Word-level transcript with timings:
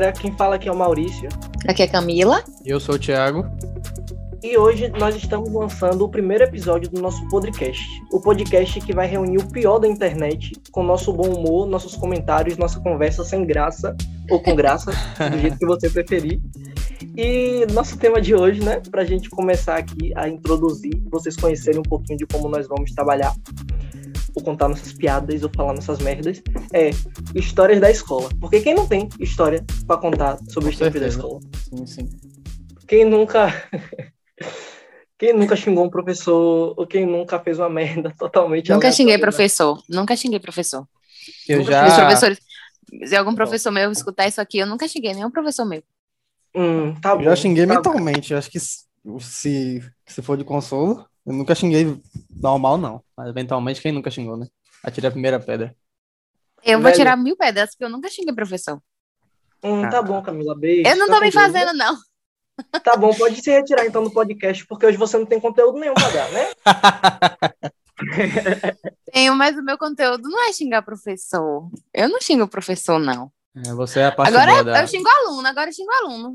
galera, 0.00 0.12
quem 0.12 0.32
fala 0.32 0.54
aqui 0.54 0.66
é 0.66 0.72
o 0.72 0.76
Maurício. 0.76 1.28
Aqui 1.68 1.82
é 1.82 1.86
Camila. 1.86 2.42
Eu 2.64 2.80
sou 2.80 2.94
o 2.94 2.98
Thiago. 2.98 3.44
E 4.42 4.56
hoje 4.56 4.88
nós 4.98 5.14
estamos 5.14 5.52
lançando 5.52 6.02
o 6.02 6.08
primeiro 6.08 6.42
episódio 6.44 6.88
do 6.88 7.02
nosso 7.02 7.28
podcast. 7.28 7.86
O 8.10 8.18
podcast 8.18 8.80
que 8.80 8.94
vai 8.94 9.06
reunir 9.06 9.36
o 9.36 9.46
pior 9.46 9.78
da 9.78 9.86
internet, 9.86 10.52
com 10.72 10.82
nosso 10.82 11.12
bom 11.12 11.28
humor, 11.28 11.66
nossos 11.66 11.94
comentários, 11.94 12.56
nossa 12.56 12.80
conversa 12.80 13.22
sem 13.22 13.44
graça, 13.44 13.94
ou 14.30 14.42
com 14.42 14.54
graça, 14.54 14.90
do 15.30 15.38
jeito 15.38 15.58
que 15.58 15.66
você 15.66 15.90
preferir. 15.90 16.40
E 17.14 17.66
nosso 17.70 17.98
tema 17.98 18.22
de 18.22 18.34
hoje, 18.34 18.64
né, 18.64 18.80
pra 18.90 19.04
gente 19.04 19.28
começar 19.28 19.76
aqui 19.76 20.12
a 20.16 20.26
introduzir, 20.26 21.02
vocês 21.10 21.36
conhecerem 21.36 21.80
um 21.80 21.88
pouquinho 21.88 22.18
de 22.18 22.26
como 22.26 22.48
nós 22.48 22.66
vamos 22.66 22.92
trabalhar, 22.92 23.34
ou 24.34 24.42
contar 24.42 24.68
nossas 24.68 24.92
piadas, 24.92 25.42
ou 25.42 25.50
falar 25.54 25.72
nossas 25.74 25.98
merdas, 25.98 26.42
é 26.72 26.90
histórias 27.34 27.80
da 27.80 27.90
escola. 27.90 28.28
Porque 28.40 28.60
quem 28.60 28.74
não 28.74 28.86
tem 28.86 29.08
história 29.18 29.64
para 29.86 29.96
contar 30.00 30.38
sobre 30.48 30.70
os 30.70 30.78
tempos 30.78 31.00
da 31.00 31.06
escola? 31.08 31.40
Sim, 31.68 31.86
sim. 31.86 32.08
Quem 32.86 33.04
nunca. 33.04 33.52
Quem 35.18 35.34
nunca 35.34 35.54
xingou 35.54 35.84
um 35.84 35.90
professor 35.90 36.72
ou 36.74 36.86
quem 36.86 37.04
nunca 37.04 37.38
fez 37.38 37.58
uma 37.58 37.68
merda 37.68 38.10
totalmente 38.18 38.72
Nunca 38.72 38.90
xinguei 38.90 39.16
aleatória, 39.16 39.36
professor. 39.36 39.82
Nunca 39.86 40.16
xinguei 40.16 40.40
professor. 40.40 40.88
Eu 41.46 41.58
Nunca 41.58 41.72
já. 41.72 41.86
Os 41.86 41.94
professores. 41.94 42.38
Se 43.04 43.14
algum 43.14 43.34
professor 43.34 43.70
meu 43.70 43.92
escutar 43.92 44.26
isso 44.26 44.40
aqui, 44.40 44.60
eu 44.60 44.66
nunca 44.66 44.88
xinguei 44.88 45.12
nenhum 45.12 45.30
professor 45.30 45.66
meu. 45.66 45.82
Hum, 46.56 46.94
tá 47.02 47.10
Eu 47.10 47.18
bom. 47.18 47.24
já 47.24 47.36
xinguei 47.36 47.66
tá 47.66 47.74
mentalmente. 47.74 48.32
Eu 48.32 48.38
acho 48.38 48.50
que 48.50 48.58
se, 48.58 48.86
se, 49.20 49.92
se 50.06 50.22
for 50.22 50.38
de 50.38 50.44
consolo, 50.44 51.04
eu 51.26 51.32
nunca 51.32 51.54
xinguei 51.54 52.00
normal, 52.30 52.78
não. 52.78 53.02
Mas 53.16 53.34
mentalmente, 53.34 53.80
quem 53.80 53.92
nunca 53.92 54.10
xingou, 54.10 54.36
né? 54.36 54.46
Atirei 54.82 55.08
a 55.08 55.12
primeira 55.12 55.38
pedra. 55.38 55.74
Eu 56.62 56.78
vou 56.78 56.84
Velho. 56.84 56.96
tirar 56.96 57.16
mil 57.16 57.36
pedras, 57.36 57.70
porque 57.70 57.84
eu 57.84 57.90
nunca 57.90 58.08
xinguei 58.08 58.34
professor. 58.34 58.80
Hum, 59.62 59.88
tá 59.88 60.02
bom, 60.02 60.22
Camila. 60.22 60.54
Beijo. 60.54 60.88
Eu 60.88 60.96
não 60.96 61.06
Fica 61.06 61.18
tô 61.18 61.24
me 61.24 61.32
fazendo, 61.32 61.72
não. 61.74 61.96
Tá 62.82 62.96
bom, 62.96 63.14
pode 63.14 63.42
se 63.42 63.50
retirar 63.50 63.86
então 63.86 64.04
do 64.04 64.10
podcast, 64.10 64.66
porque 64.66 64.84
hoje 64.84 64.98
você 64.98 65.16
não 65.16 65.24
tem 65.24 65.40
conteúdo 65.40 65.78
nenhum 65.78 65.94
pra 65.94 66.10
dar, 66.10 66.30
né? 66.30 66.50
Tenho, 69.12 69.34
mas 69.34 69.56
o 69.56 69.62
meu 69.62 69.78
conteúdo 69.78 70.28
não 70.28 70.48
é 70.48 70.52
xingar 70.52 70.82
professor. 70.82 71.70
Eu 71.92 72.08
não 72.08 72.20
xingo 72.20 72.48
professor, 72.48 72.98
não. 72.98 73.30
É, 73.56 73.72
você 73.74 74.00
é 74.00 74.06
a 74.06 74.12
parte 74.12 74.28
Agora 74.28 74.52
boa 74.52 74.64
da... 74.64 74.82
eu 74.82 74.88
xingo 74.88 75.08
aluno, 75.08 75.46
agora 75.46 75.70
eu 75.70 75.74
xingo 75.74 75.92
aluno. 75.92 76.34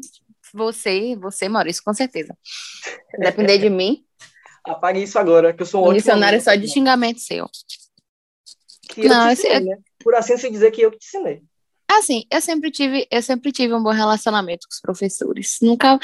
Você, 0.54 1.16
você, 1.16 1.50
Maurício, 1.50 1.84
com 1.84 1.94
certeza. 1.94 2.38
Se 2.44 3.18
depender 3.18 3.58
de 3.58 3.70
mim, 3.70 4.06
Apague 4.68 5.02
isso 5.04 5.18
agora, 5.20 5.54
que 5.54 5.62
eu 5.62 5.66
sou 5.66 5.82
um 5.82 5.84
o 5.84 5.88
ótimo 5.88 6.00
dicionário 6.00 6.38
é 6.38 6.40
aluno. 6.40 6.44
só 6.44 6.56
de 6.56 6.68
xingamento 6.72 7.20
seu. 7.20 7.50
Que 8.90 9.02
eu 9.02 9.10
Não, 9.10 9.28
te 9.28 9.34
esse 9.34 9.48
ensinei, 9.48 9.70
né? 9.76 9.78
Por 10.04 10.16
assim 10.16 10.38
se 10.38 10.50
dizer 10.50 10.72
que 10.72 10.82
eu 10.82 10.92
que 10.92 10.98
te 11.00 11.08
ensinei. 11.08 11.42
Assim, 11.90 12.24
eu 12.32 12.42
sempre 12.42 12.72
tive, 12.72 13.08
eu 13.12 13.22
sempre 13.22 13.52
tive 13.52 13.74
um 13.74 13.82
bom 13.84 13.92
relacionamento 13.92 14.68
com 14.68 14.74
os 14.74 14.82
professores. 14.82 15.58
Nunca 15.62 16.00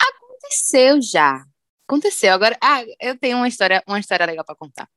aconteceu 0.00 1.00
já. 1.02 1.42
Aconteceu. 1.86 2.32
Agora, 2.32 2.56
ah, 2.62 2.82
eu 3.00 3.18
tenho 3.18 3.36
uma 3.36 3.48
história, 3.48 3.82
uma 3.86 3.98
história 3.98 4.24
legal 4.26 4.44
para 4.44 4.54
contar. 4.54 4.88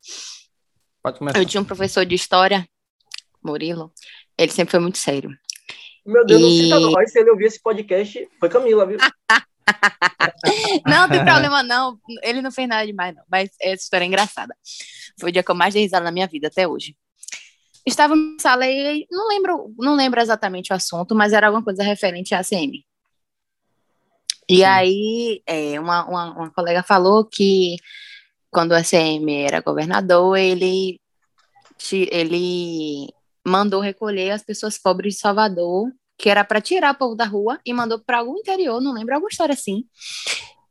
Pode 1.01 1.19
começar. 1.19 1.37
Eu 1.39 1.45
tinha 1.45 1.59
um 1.61 1.65
professor 1.65 2.05
de 2.05 2.15
história, 2.15 2.67
Murilo. 3.43 3.91
Ele 4.37 4.51
sempre 4.51 4.71
foi 4.71 4.79
muito 4.79 4.97
sério. 4.97 5.29
Meu 6.05 6.25
Deus, 6.25 6.41
não 6.41 6.49
E- 6.49 6.63
cita 6.63 6.79
nós. 6.79 7.11
Se 7.11 7.19
ele 7.19 7.29
ouvir 7.31 7.45
esse 7.45 7.61
podcast, 7.61 8.27
foi 8.39 8.49
Camila, 8.49 8.85
viu? 8.85 8.97
Não 10.85 11.09
tem 11.09 11.23
problema, 11.23 11.63
não. 11.63 11.97
Ele 12.21 12.41
não 12.41 12.51
fez 12.51 12.67
nada 12.67 12.85
demais, 12.85 13.15
não. 13.15 13.23
Mas 13.29 13.49
essa 13.61 13.83
história 13.83 14.05
é 14.05 14.07
engraçada. 14.07 14.55
Foi 15.19 15.29
o 15.29 15.33
dia 15.33 15.43
que 15.43 15.51
eu 15.51 15.55
mais 15.55 15.73
dei 15.73 15.83
risada 15.83 16.03
na 16.03 16.11
minha 16.11 16.27
vida 16.27 16.47
até 16.47 16.67
hoje. 16.67 16.95
Estava 17.85 18.15
na 18.15 18.37
sala 18.39 18.65
e 18.65 19.05
não 19.11 19.27
lembro, 19.27 19.73
não 19.77 19.95
lembro 19.95 20.21
exatamente 20.21 20.71
o 20.71 20.75
assunto, 20.75 21.13
mas 21.13 21.33
era 21.33 21.47
alguma 21.47 21.63
coisa 21.63 21.83
referente 21.83 22.33
à 22.33 22.39
ACM. 22.39 22.83
E 24.49 24.57
Sim. 24.57 24.63
aí, 24.63 25.43
é, 25.45 25.79
uma, 25.79 26.05
uma, 26.05 26.31
uma 26.31 26.51
colega 26.51 26.83
falou 26.83 27.25
que 27.25 27.75
quando 28.49 28.71
o 28.71 28.75
ACM 28.75 29.29
era 29.45 29.61
governador, 29.61 30.37
ele, 30.37 30.99
ele 31.91 33.07
mandou 33.45 33.81
recolher 33.81 34.31
as 34.31 34.43
pessoas 34.43 34.77
pobres 34.77 35.15
de 35.15 35.19
Salvador, 35.19 35.91
que 36.17 36.29
era 36.29 36.43
para 36.43 36.61
tirar 36.61 36.93
o 36.93 36.97
povo 36.97 37.15
da 37.15 37.25
rua, 37.25 37.59
e 37.65 37.73
mandou 37.73 37.99
para 37.99 38.19
algum 38.19 38.37
interior, 38.37 38.81
não 38.81 38.93
lembro, 38.93 39.13
alguma 39.13 39.29
história 39.29 39.53
assim, 39.53 39.85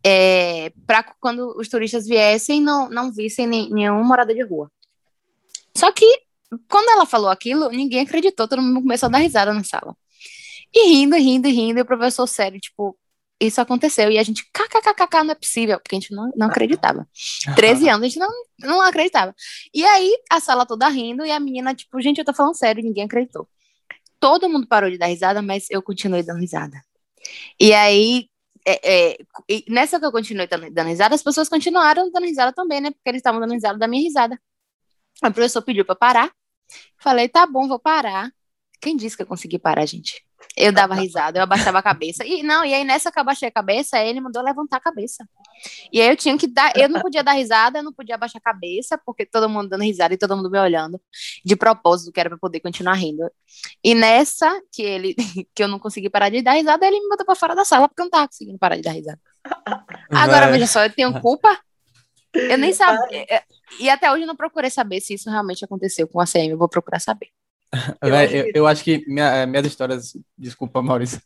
é, 0.05 0.73
para 0.87 1.03
quando 1.21 1.57
os 1.57 1.69
turistas 1.69 2.07
viessem, 2.07 2.61
não, 2.61 2.89
não 2.89 3.13
vissem 3.13 3.47
nem, 3.47 3.71
nenhum 3.71 4.03
morador 4.03 4.35
de 4.35 4.43
rua. 4.43 4.71
Só 5.77 5.93
que, 5.93 6.07
quando 6.69 6.91
ela 6.91 7.07
falou 7.07 7.31
aquilo, 7.31 7.71
ninguém 7.71 8.01
acreditou, 8.01 8.49
todo 8.49 8.63
mundo 8.63 8.83
começou 8.83 9.07
a 9.07 9.11
dar 9.11 9.19
risada 9.19 9.53
na 9.53 9.65
sala. 9.65 9.97
E 10.75 10.89
rindo, 10.89 11.17
rindo, 11.17 11.49
rindo, 11.49 11.79
e 11.79 11.83
o 11.83 11.87
professor 11.87 12.27
sério, 12.27 12.59
tipo, 12.59 12.99
isso 13.41 13.61
aconteceu. 13.61 14.11
E 14.11 14.19
a 14.19 14.23
gente, 14.23 14.45
kkkk, 14.53 15.25
não 15.25 15.33
é 15.33 15.35
possível, 15.35 15.79
porque 15.79 15.97
a 15.97 16.01
gente 16.01 16.15
não, 16.15 16.31
não 16.37 16.47
acreditava. 16.47 17.07
13 17.55 17.89
anos, 17.89 18.03
a 18.03 18.09
gente 18.09 18.19
não, 18.19 18.31
não 18.61 18.81
acreditava. 18.81 19.35
E 19.75 19.85
aí, 19.85 20.17
a 20.31 20.41
sala 20.41 20.67
toda 20.67 20.89
rindo, 20.89 21.25
e 21.25 21.31
a 21.31 21.41
menina, 21.41 21.75
tipo, 21.75 22.01
gente, 22.01 22.19
eu 22.19 22.25
tô 22.25 22.33
falando 22.33 22.57
sério, 22.57 22.83
ninguém 22.83 23.05
acreditou. 23.05 23.49
Todo 24.23 24.49
mundo 24.49 24.69
parou 24.69 24.89
de 24.89 24.97
dar 24.99 25.07
risada, 25.07 25.43
mas 25.43 25.67
eu 25.69 25.83
continuei 25.83 26.23
dando 26.23 26.39
risada. 26.39 26.81
E 27.59 27.75
aí, 27.75 28.29
é, 28.65 29.15
é, 29.15 29.19
nessa 29.69 29.99
que 29.99 30.07
eu 30.07 30.13
continuei 30.13 30.47
dando, 30.47 30.71
dando 30.71 30.87
risada, 30.91 31.17
as 31.17 31.25
pessoas 31.25 31.49
continuaram 31.49 32.09
dando 32.13 32.27
risada 32.27 32.53
também, 32.53 32.81
né? 32.81 32.93
Porque 32.93 33.09
eles 33.09 33.19
estavam 33.19 33.41
dando 33.41 33.53
risada 33.53 33.77
da 33.77 33.89
minha 33.89 34.05
risada. 34.05 34.41
Aí 35.21 35.29
O 35.29 35.35
professor 35.35 35.61
pediu 35.63 35.85
pra 35.85 35.97
parar. 35.97 36.33
Falei, 37.01 37.29
tá 37.29 37.45
bom, 37.49 37.67
vou 37.67 37.81
parar. 37.81 38.31
Quem 38.81 38.97
disse 38.97 39.17
que 39.17 39.25
eu 39.25 39.27
consegui 39.27 39.59
parar, 39.59 39.87
gente? 39.87 40.25
Eu 40.57 40.71
dava 40.73 40.95
risada, 40.95 41.39
eu 41.39 41.43
abaixava 41.43 41.79
a 41.79 41.83
cabeça. 41.83 42.25
E 42.27 42.43
não, 42.43 42.65
e 42.65 42.75
aí 42.75 42.85
nessa 42.85 43.11
que 43.11 43.19
eu 43.19 43.23
abaixei 43.23 43.49
a 43.49 43.53
cabeça, 43.53 43.99
ele 43.99 44.21
mandou 44.21 44.43
levantar 44.43 44.77
a 44.77 44.81
cabeça. 44.81 45.27
E 45.93 46.01
aí 46.01 46.09
eu 46.09 46.17
tinha 46.17 46.37
que 46.37 46.47
dar, 46.47 46.73
eu 46.77 46.89
não 46.89 47.01
podia 47.01 47.23
dar 47.23 47.33
risada, 47.33 47.79
eu 47.79 47.83
não 47.83 47.93
podia 47.93 48.15
abaixar 48.17 48.39
a 48.39 48.53
cabeça, 48.53 48.99
porque 49.07 49.25
todo 49.25 49.49
mundo 49.49 49.69
dando 49.71 49.83
risada 49.83 50.13
e 50.13 50.19
todo 50.19 50.37
mundo 50.37 50.51
me 50.51 50.59
olhando, 50.59 51.01
de 51.45 51.57
propósito, 51.57 52.13
que 52.13 52.21
era 52.21 52.29
pra 52.29 52.39
poder 52.39 52.61
continuar 52.61 52.95
rindo. 52.95 53.31
E 53.83 53.95
nessa 53.95 54.61
que 54.71 54.83
ele 54.83 55.15
que 55.55 55.63
eu 55.63 55.69
não 55.69 55.79
consegui 55.79 56.11
parar 56.11 56.29
de 56.29 56.43
dar 56.43 56.53
risada, 56.53 56.87
ele 56.87 57.01
me 57.01 57.09
botou 57.09 57.25
pra 57.25 57.35
fora 57.35 57.55
da 57.55 57.65
sala, 57.65 57.89
porque 57.89 58.03
eu 58.03 58.07
não 58.07 58.11
tava 58.11 58.29
conseguindo 58.29 58.59
parar 58.59 58.77
de 58.77 58.83
dar 58.83 58.93
risada. 58.93 59.21
Agora, 60.11 60.51
veja 60.51 60.67
só, 60.67 60.85
eu 60.85 60.93
tenho 60.93 61.19
culpa? 61.21 61.59
Eu 62.35 62.57
nem 62.59 62.73
sabia. 62.73 63.27
é, 63.29 63.43
E 63.81 63.91
até 63.91 64.11
hoje 64.11 64.23
eu 64.23 64.27
não 64.27 64.37
procurei 64.37 64.71
saber 64.71 65.01
se 65.01 65.15
isso 65.15 65.31
realmente 65.31 65.65
aconteceu 65.65 66.07
com 66.09 66.21
a 66.21 66.27
CM. 66.27 66.51
Eu 66.51 66.59
vou 66.59 66.69
procurar 66.69 66.99
saber. 67.01 67.29
Eu 68.03 68.11
véi, 68.11 68.25
acho 68.27 68.35
eu, 68.37 68.45
que- 68.45 68.59
eu 68.59 68.67
acho 68.67 68.85
que 68.85 69.05
minha, 69.09 69.27
é, 69.37 69.47
minhas 69.47 69.67
histórias. 69.67 70.13
Desculpa, 70.37 70.83
Maurício. 70.83 71.21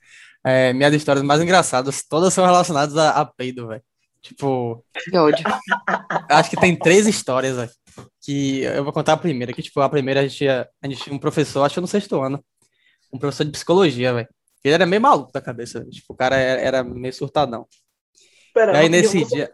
É, 0.45 0.73
minhas 0.73 0.95
histórias 0.95 1.25
mais 1.25 1.41
engraçadas, 1.43 2.05
todas 2.09 2.33
são 2.33 2.45
relacionadas 2.45 2.97
a, 2.97 3.11
a 3.21 3.25
peido, 3.27 3.67
velho. 3.67 3.83
Tipo, 4.23 4.85
Que 5.05 5.17
ódio. 5.19 5.45
acho 6.31 6.51
que 6.51 6.57
tem 6.57 6.77
três 6.77 7.07
histórias, 7.07 7.57
velho. 7.57 7.71
Que 8.23 8.61
eu 8.63 8.85
vou 8.85 8.93
contar 8.93 9.15
a 9.15 9.17
primeira. 9.17 9.53
Que, 9.53 9.63
tipo, 9.63 9.81
a 9.81 9.89
primeira 9.89 10.21
a 10.21 10.23
gente 10.23 10.37
tinha, 10.37 10.69
a 10.83 10.87
gente 10.89 11.03
tinha 11.03 11.15
um 11.15 11.19
professor, 11.19 11.65
acho 11.65 11.75
que 11.75 11.81
no 11.81 11.87
sexto 11.87 12.21
ano. 12.21 12.45
Um 13.13 13.19
professor 13.19 13.45
de 13.45 13.51
psicologia, 13.53 14.13
velho. 14.15 14.29
Ele 14.65 14.75
era 14.75 14.87
meio 14.87 15.01
maluco 15.03 15.33
da 15.33 15.41
cabeça. 15.41 15.79
velho. 15.81 15.91
Tipo, 15.91 16.13
o 16.13 16.17
cara 16.17 16.37
era, 16.37 16.61
era 16.61 16.85
meio 16.85 17.15
surtadão. 17.15 17.67
Pera, 18.55 18.73
E 18.73 18.77
aí, 18.77 18.89
nesse 18.89 19.19
você, 19.25 19.35
dia. 19.35 19.53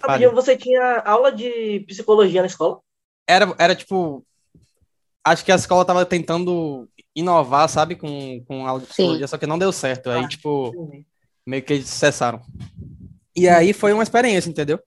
rapidinho, 0.00 0.32
você 0.32 0.56
tinha 0.56 0.98
aula 1.04 1.30
de 1.32 1.80
psicologia 1.86 2.40
na 2.40 2.46
escola? 2.46 2.80
era, 3.28 3.54
era 3.58 3.74
tipo. 3.74 4.24
Acho 5.24 5.44
que 5.44 5.52
a 5.52 5.56
escola 5.56 5.84
tava 5.84 6.04
tentando 6.04 6.88
inovar, 7.14 7.68
sabe, 7.68 7.94
com, 7.94 8.42
com 8.46 8.66
aula 8.66 8.80
de 8.80 8.86
psicologia, 8.86 9.28
só 9.28 9.38
que 9.38 9.46
não 9.46 9.58
deu 9.58 9.72
certo. 9.72 10.10
Aí, 10.10 10.24
Ah. 10.24 10.28
tipo, 10.28 11.04
meio 11.46 11.62
que 11.62 11.72
eles 11.74 11.88
cessaram. 11.88 12.40
E 13.36 13.48
aí 13.48 13.72
foi 13.72 13.92
uma 13.92 14.02
experiência, 14.02 14.50
entendeu? 14.50 14.80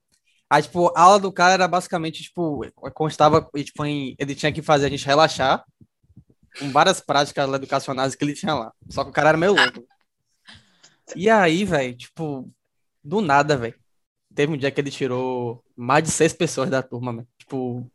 Aí, 0.48 0.62
tipo, 0.62 0.92
a 0.96 1.00
aula 1.02 1.18
do 1.18 1.32
cara 1.32 1.54
era 1.54 1.66
basicamente, 1.68 2.22
tipo, 2.22 2.60
constava, 2.94 3.48
e, 3.54 3.64
tipo, 3.64 3.84
em, 3.84 4.14
ele 4.18 4.34
tinha 4.34 4.52
que 4.52 4.62
fazer 4.62 4.86
a 4.86 4.88
gente 4.90 5.06
relaxar 5.06 5.64
com 6.58 6.70
várias 6.70 7.00
práticas 7.00 7.52
educacionais 7.52 8.14
que 8.14 8.24
ele 8.24 8.34
tinha 8.34 8.54
lá. 8.54 8.72
Só 8.88 9.02
que 9.04 9.10
o 9.10 9.12
cara 9.12 9.30
era 9.30 9.38
meio 9.38 9.54
louco. 9.54 9.84
E 11.14 11.28
aí, 11.30 11.64
velho, 11.64 11.96
tipo, 11.96 12.50
do 13.02 13.20
nada, 13.20 13.56
velho. 13.56 13.74
Teve 14.34 14.52
um 14.52 14.56
dia 14.56 14.70
que 14.70 14.80
ele 14.80 14.90
tirou 14.90 15.62
mais 15.74 16.04
de 16.04 16.10
seis 16.10 16.32
pessoas 16.32 16.68
da 16.68 16.82
turma, 16.82 17.12
velho. 17.12 17.28
Tipo, 17.38 17.90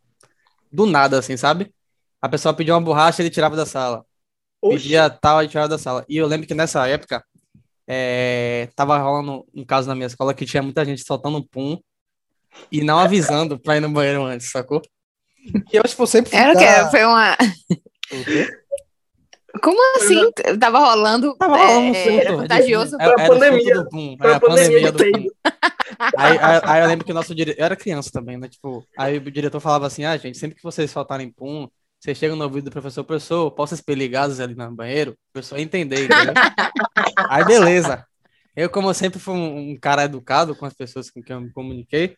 do 0.71 0.85
nada, 0.85 1.19
assim, 1.19 1.38
sabe? 1.38 1.73
A 2.21 2.29
pessoa 2.29 2.53
pediu 2.53 2.75
uma 2.75 2.81
borracha, 2.81 3.21
ele 3.21 3.29
tirava 3.29 3.56
da 3.56 3.65
sala. 3.65 4.06
Oxi, 4.62 4.77
Pedia 4.77 5.09
tal, 5.09 5.44
e 5.44 5.47
tirava 5.47 5.68
da 5.68 5.77
sala. 5.77 6.06
E 6.07 6.18
eu 6.18 6.27
lembro 6.27 6.45
que 6.45 6.53
nessa 6.53 6.88
época, 6.88 7.23
é, 7.88 8.69
tava 8.75 8.97
rolando 8.97 9.45
um 9.56 9.65
caso 9.65 9.88
na 9.88 9.95
minha 9.95 10.07
escola 10.07 10.33
que 10.33 10.45
tinha 10.45 10.62
muita 10.62 10.85
gente 10.85 11.03
soltando 11.03 11.44
pum 11.44 11.79
e 12.71 12.83
não 12.83 13.00
avisando 13.00 13.59
pra 13.59 13.77
ir 13.77 13.79
no 13.79 13.89
banheiro 13.89 14.23
antes, 14.23 14.51
sacou? 14.51 14.81
E 15.73 15.75
eu, 15.75 15.83
tipo, 15.83 16.06
sempre 16.06 16.35
Era 16.35 16.53
o 16.53 16.57
quê? 16.57 16.91
Foi 16.91 17.03
uma. 17.03 17.33
O 17.33 18.24
quê? 18.24 18.47
Como 19.62 19.97
assim? 19.97 20.31
Tava 20.59 20.79
rolando. 20.79 21.35
Tava 21.35 21.57
rolando 21.57 21.88
um 21.88 21.95
é, 21.95 22.03
surto, 22.03 22.19
era 22.19 22.38
contagioso. 22.38 22.97
Era, 23.00 23.13
era 23.13 23.27
pandemia. 23.27 23.75
do 23.75 23.89
pum. 23.89 24.17
Era 24.21 24.35
a 24.35 24.39
pandemia 24.39 24.65
pandemia 24.65 24.91
do 24.91 24.97
do 24.97 25.12
pum. 25.12 25.27
Aí, 26.17 26.38
aí, 26.38 26.62
aí 26.63 26.81
eu 26.81 26.88
lembro 26.88 27.06
que 27.06 27.12
o 27.12 27.15
nosso 27.15 27.35
diretor. 27.35 27.59
Eu 27.59 27.65
era 27.65 27.75
criança 27.75 28.09
também, 28.12 28.38
né? 28.38 28.47
Tipo, 28.47 28.85
aí 28.97 29.17
o 29.17 29.31
diretor 29.31 29.59
falava 29.59 29.88
assim: 29.88 30.06
ah, 30.06 30.15
gente, 30.17 30.38
sempre 30.38 30.56
que 30.56 30.63
vocês 30.63 30.91
faltarem 30.94 31.29
pum, 31.29 31.67
Você 32.01 32.15
chega 32.15 32.36
no 32.36 32.44
ouvido 32.44 32.65
do 32.65 32.71
professor, 32.71 33.03
professor, 33.03 33.51
posso 33.51 33.75
expelir 33.75 34.09
gases 34.09 34.39
ali 34.39 34.56
no 34.56 34.71
banheiro? 34.71 35.12
O 35.12 35.33
professor 35.33 35.59
entender, 35.59 36.06
entendeu? 36.06 36.33
Aí, 37.30 37.45
beleza. 37.45 38.03
Eu, 38.56 38.71
como 38.71 38.89
eu 38.89 38.94
sempre 38.95 39.19
fui 39.19 39.36
um, 39.36 39.74
um 39.74 39.80
cara 39.80 40.06
educado 40.06 40.56
com 40.56 40.65
as 40.65 40.74
pessoas 40.74 41.12
com 41.12 41.21
quem 41.21 41.36
eu 41.36 41.42
me 41.42 41.51
comuniquei, 41.51 42.18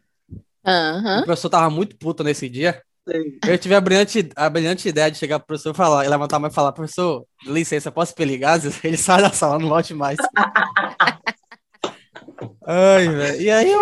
Aham. 0.66 1.20
o 1.20 1.26
professor 1.26 1.50
tava 1.50 1.70
muito 1.70 1.98
puto 1.98 2.24
nesse 2.24 2.48
dia. 2.48 2.82
Sei. 3.06 3.38
Eu 3.46 3.58
tive 3.58 3.76
a 3.76 3.82
brilhante, 3.82 4.30
a 4.38 4.50
brilhante 4.50 4.88
ideia 4.88 5.12
de 5.12 5.18
chegar 5.18 5.38
pro 5.40 5.48
professor 5.48 5.72
e 5.72 5.78
falar, 5.78 6.06
e 6.06 6.08
levantar 6.08 6.38
a 6.38 6.40
mão 6.40 6.50
e 6.50 6.54
falar, 6.54 6.72
professor, 6.72 7.26
licença, 7.46 7.92
posso 7.92 8.12
expelir 8.12 8.40
gases? 8.40 8.80
Ele 8.86 8.96
sai 8.96 9.22
da 9.22 9.32
sala, 9.32 9.60
não 9.60 9.68
volte 9.68 9.94
mais. 9.94 10.18
Ai, 12.66 13.10
velho. 13.10 13.42
E 13.42 13.52
aí, 13.52 13.70
eu, 13.70 13.82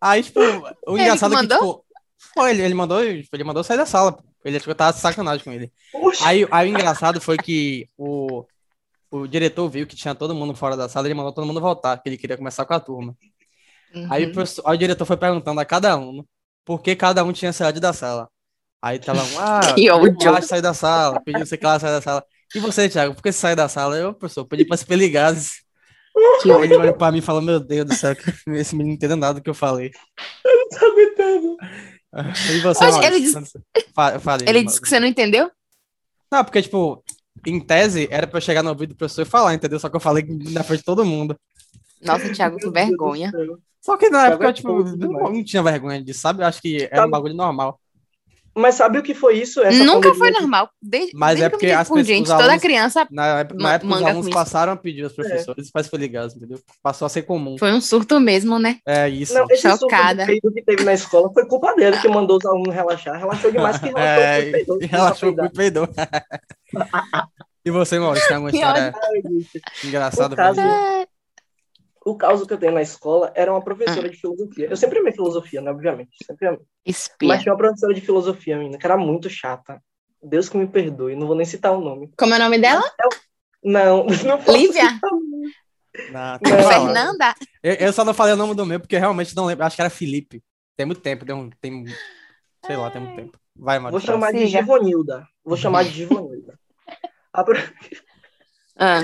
aí, 0.00 0.20
tipo, 0.20 0.40
o 0.40 0.96
Ele 0.96 1.02
engraçado 1.02 1.30
que 1.30 1.36
é 1.36 1.40
que, 1.42 1.48
mandou? 1.48 1.58
tipo, 1.58 1.84
foi, 2.34 2.50
ele, 2.50 2.62
ele 2.62 2.74
mandou, 2.74 3.02
ele 3.02 3.44
mandou 3.44 3.62
sair 3.62 3.76
da 3.76 3.86
sala. 3.86 4.18
Ele 4.44 4.56
achou 4.56 4.64
que 4.66 4.70
eu 4.70 4.74
tava 4.74 4.92
de 4.92 5.00
sacanagem 5.00 5.44
com 5.44 5.52
ele. 5.52 5.72
Aí, 6.22 6.46
aí 6.50 6.68
o 6.68 6.70
engraçado 6.70 7.20
foi 7.20 7.36
que 7.36 7.88
o, 7.96 8.44
o 9.10 9.26
diretor 9.26 9.68
viu 9.68 9.86
que 9.86 9.96
tinha 9.96 10.14
todo 10.14 10.34
mundo 10.34 10.54
fora 10.54 10.76
da 10.76 10.88
sala, 10.88 11.06
ele 11.06 11.14
mandou 11.14 11.32
todo 11.32 11.46
mundo 11.46 11.60
voltar, 11.60 11.98
que 11.98 12.08
ele 12.08 12.16
queria 12.18 12.36
começar 12.36 12.64
com 12.64 12.74
a 12.74 12.80
turma. 12.80 13.16
Aí, 14.10 14.24
o 14.24 14.26
Uhum. 14.28 14.32
professor- 14.34 14.62
aí 14.66 14.74
o 14.76 14.78
diretor 14.78 15.04
foi 15.06 15.16
perguntando 15.16 15.60
a 15.60 15.64
cada 15.64 15.96
um 15.96 16.24
por 16.64 16.82
que 16.82 16.94
cada 16.94 17.24
um 17.24 17.32
tinha 17.32 17.52
saído 17.52 17.80
da 17.80 17.92
sala. 17.92 18.28
Aí 18.82 18.98
tava 18.98 19.22
um, 19.22 19.38
ah, 19.38 19.60
Que 19.74 19.90
ódio. 19.90 20.42
saiu 20.42 20.62
da 20.62 20.74
sala, 20.74 21.20
pediu 21.22 21.44
você 21.44 21.56
que 21.56 21.64
ela 21.64 21.80
sair 21.80 21.90
da 21.92 22.00
sala. 22.02 22.24
E 22.54 22.60
você, 22.60 22.88
Thiago, 22.88 23.14
por 23.14 23.22
que 23.22 23.32
você 23.32 23.38
saiu 23.38 23.56
da 23.56 23.68
sala? 23.68 23.96
Eu, 23.96 24.14
professor, 24.14 24.44
pedi 24.44 24.64
pra 24.64 24.76
se 24.76 25.08
gases. 25.08 25.62
Que 26.42 26.50
Aí 26.50 26.62
ele 26.64 26.76
olhou 26.76 26.94
pra 26.94 27.10
mim 27.12 27.18
e 27.18 27.22
falou, 27.22 27.42
meu 27.42 27.60
Deus 27.60 27.86
do 27.86 27.94
céu, 27.94 28.14
esse 28.48 28.74
menino 28.74 28.90
não 28.90 28.94
entendeu 28.96 29.16
nada 29.16 29.34
do 29.34 29.42
que 29.42 29.50
eu 29.50 29.54
falei. 29.54 29.90
não 30.44 30.68
tá 30.68 30.86
aguentando. 30.86 31.56
E 32.54 32.60
você, 32.60 32.84
Maurício? 32.84 33.04
ele 33.04 33.20
disse- 33.20 33.60
Fa- 33.94 34.18
falei, 34.18 34.48
Ele 34.48 34.64
disse 34.64 34.80
que 34.80 34.88
você 34.88 34.98
não 35.00 35.06
entendeu? 35.06 35.50
Não, 36.30 36.44
porque, 36.44 36.62
tipo, 36.62 37.02
em 37.46 37.60
tese, 37.60 38.08
era 38.10 38.26
pra 38.26 38.38
eu 38.38 38.42
chegar 38.42 38.62
no 38.62 38.70
ouvido 38.70 38.90
do 38.90 38.96
professor 38.96 39.22
e 39.22 39.24
falar, 39.24 39.54
entendeu? 39.54 39.78
Só 39.78 39.88
que 39.88 39.96
eu 39.96 40.00
falei 40.00 40.24
na 40.52 40.62
frente 40.62 40.80
de 40.80 40.84
todo 40.84 41.04
mundo. 41.04 41.36
Nossa, 42.02 42.32
Thiago, 42.32 42.58
do 42.58 42.70
vergonha. 42.72 43.32
Só 43.80 43.96
que 43.96 44.08
na 44.10 44.26
época, 44.28 44.46
eu, 44.46 44.52
tipo, 44.52 44.82
não, 44.84 44.96
demais. 44.96 45.32
não 45.34 45.44
tinha 45.44 45.62
vergonha 45.62 46.02
disso, 46.02 46.20
sabe? 46.20 46.42
Eu 46.42 46.46
acho 46.46 46.60
que 46.60 46.88
era 46.90 47.06
um 47.06 47.10
bagulho 47.10 47.34
normal. 47.34 47.80
Mas 48.58 48.74
sabe 48.74 48.98
o 48.98 49.02
que 49.02 49.14
foi 49.14 49.38
isso? 49.38 49.62
Essa 49.62 49.84
Nunca 49.84 50.12
foi 50.14 50.30
normal. 50.30 50.68
Desde, 50.82 51.12
Mas 51.16 51.38
desde 51.38 51.42
é 51.44 51.46
eu 51.46 51.50
porque 51.50 51.66
as 51.66 51.88
por 51.88 51.94
pessoas- 51.94 52.06
gente, 52.06 52.24
os 52.26 52.30
toda 52.32 52.42
alunos- 52.44 52.62
criança 52.62 53.06
Na 53.10 53.40
época, 53.40 53.62
na 53.62 53.74
época 53.74 53.94
os 53.94 54.02
alunos 54.02 54.30
passaram 54.30 54.72
a 54.72 54.76
pedir 54.76 55.04
aos 55.04 55.12
professores 55.12 55.70
para 55.70 55.80
expelir 55.80 56.10
gases, 56.10 56.36
entendeu? 56.36 56.58
Passou 56.82 57.06
a 57.06 57.08
ser 57.08 57.22
comum. 57.22 57.56
foi 57.58 57.72
um 57.72 57.80
surto 57.80 58.18
mesmo, 58.20 58.58
né? 58.58 58.78
É 58.86 59.08
isso. 59.08 59.32
Não, 59.34 59.46
esse 59.50 59.62
Chocada. 59.68 60.26
peido 60.26 60.52
que 60.52 60.62
teve 60.62 60.84
na 60.84 60.94
escola 60.94 61.30
foi 61.32 61.46
culpa 61.46 61.74
dele, 61.74 61.98
que 61.98 62.08
mandou 62.08 62.36
os 62.38 62.44
alunos 62.46 62.74
relaxar. 62.74 63.18
Relaxou 63.18 63.50
demais 63.52 63.78
que 63.78 63.86
relaxou 63.86 63.98
É, 64.18 64.38
o 64.48 64.52
peidou. 64.52 64.78
e 64.82 64.86
relaxou 64.86 65.34
com 65.36 65.44
o 65.44 65.50
peidou. 65.52 65.88
e 67.64 67.70
você, 67.70 67.98
Maurício, 67.98 68.28
tem 68.28 68.36
alguma 68.36 68.50
história 68.54 68.94
engraçada 69.84 70.34
caso-? 70.36 70.60
É, 70.60 71.06
O 72.04 72.16
caso 72.16 72.46
que 72.46 72.52
eu 72.54 72.58
tenho 72.58 72.72
na 72.72 72.82
escola 72.82 73.30
era 73.34 73.52
uma 73.52 73.62
professora 73.62 74.08
de 74.08 74.16
filosofia. 74.16 74.66
Eu 74.70 74.76
sempre 74.76 74.98
amei 74.98 75.12
filosofia, 75.12 75.60
né? 75.60 75.70
Obviamente. 75.70 76.16
Sempre 76.24 76.48
amei. 76.48 76.60
Espia. 76.86 77.28
Mas 77.28 77.42
tinha 77.42 77.52
uma 77.52 77.58
professora 77.58 77.92
de 77.94 78.00
filosofia, 78.00 78.56
menina, 78.56 78.78
que 78.78 78.86
era 78.86 78.96
muito 78.96 79.28
chata. 79.28 79.82
Deus 80.22 80.48
que 80.48 80.56
me 80.56 80.66
perdoe, 80.66 81.14
não 81.14 81.26
vou 81.26 81.36
nem 81.36 81.44
citar 81.46 81.72
o 81.72 81.80
nome. 81.80 82.10
Como 82.18 82.34
é 82.34 82.36
o 82.36 82.40
nome 82.40 82.58
dela? 82.58 82.82
Não, 83.62 84.06
não 84.26 84.38
posso 84.42 84.56
Lívia? 84.58 84.90
citar 84.90 85.10
o 85.12 85.20
nome. 85.20 85.52
Não, 86.10 86.38
Não. 86.42 86.68
Fernanda? 86.68 87.34
Eu, 87.62 87.74
eu 87.74 87.92
só 87.92 88.04
não 88.04 88.14
falei 88.14 88.34
o 88.34 88.36
nome 88.36 88.54
do 88.54 88.64
meu, 88.66 88.78
porque 88.80 88.96
realmente 88.98 89.34
não 89.36 89.44
lembro. 89.46 89.64
Acho 89.64 89.76
que 89.76 89.82
era 89.82 89.90
Felipe. 89.90 90.42
Tem 90.76 90.86
muito 90.86 91.00
tempo, 91.00 91.24
tem, 91.26 91.34
um, 91.34 91.50
tem 91.60 91.84
sei 92.64 92.76
lá, 92.76 92.90
tem 92.90 93.00
muito 93.02 93.16
tempo. 93.16 93.38
Vai, 93.56 93.78
Vou 93.80 93.90
Maurício. 93.90 94.06
chamar 94.12 94.32
de 94.32 94.46
Siga. 94.46 94.60
Givonilda. 94.60 95.26
Vou 95.44 95.56
chamar 95.56 95.82
de 95.84 95.90
Givonilda. 95.90 96.58
A 97.32 97.42
pro- 97.44 97.58
Ah, 98.76 99.00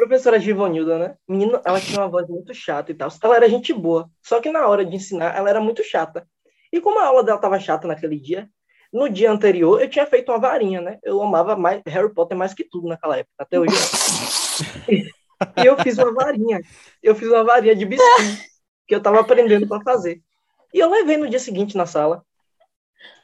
professora 0.00 0.40
Givonilda, 0.40 0.98
né? 0.98 1.16
Menina, 1.28 1.60
ela 1.64 1.80
tinha 1.80 2.00
uma 2.00 2.08
voz 2.08 2.26
muito 2.26 2.54
chata 2.54 2.90
e 2.90 2.94
tal. 2.94 3.10
Ela 3.22 3.36
era 3.36 3.48
gente 3.48 3.72
boa. 3.72 4.10
Só 4.22 4.40
que 4.40 4.50
na 4.50 4.66
hora 4.66 4.84
de 4.84 4.96
ensinar, 4.96 5.36
ela 5.36 5.50
era 5.50 5.60
muito 5.60 5.84
chata. 5.84 6.26
E 6.72 6.80
como 6.80 6.98
a 6.98 7.06
aula 7.06 7.22
dela 7.22 7.38
tava 7.38 7.60
chata 7.60 7.86
naquele 7.86 8.18
dia, 8.18 8.48
no 8.92 9.08
dia 9.08 9.30
anterior 9.30 9.80
eu 9.80 9.88
tinha 9.88 10.06
feito 10.06 10.32
uma 10.32 10.38
varinha, 10.38 10.80
né? 10.80 10.98
Eu 11.02 11.22
amava 11.22 11.54
mais 11.54 11.82
Harry 11.86 12.12
Potter 12.12 12.36
mais 12.36 12.54
que 12.54 12.64
tudo 12.64 12.88
naquela 12.88 13.18
época. 13.18 13.34
Até 13.38 13.60
hoje. 13.60 13.74
e 14.88 15.66
eu 15.66 15.76
fiz 15.78 15.98
uma 15.98 16.12
varinha. 16.14 16.60
Eu 17.02 17.14
fiz 17.14 17.28
uma 17.28 17.44
varinha 17.44 17.76
de 17.76 17.84
biscoito 17.84 18.42
que 18.88 18.94
eu 18.94 19.02
tava 19.02 19.20
aprendendo 19.20 19.68
para 19.68 19.82
fazer. 19.82 20.22
E 20.72 20.78
eu 20.78 20.88
levei 20.88 21.16
no 21.16 21.28
dia 21.28 21.38
seguinte 21.38 21.76
na 21.76 21.84
sala. 21.84 22.24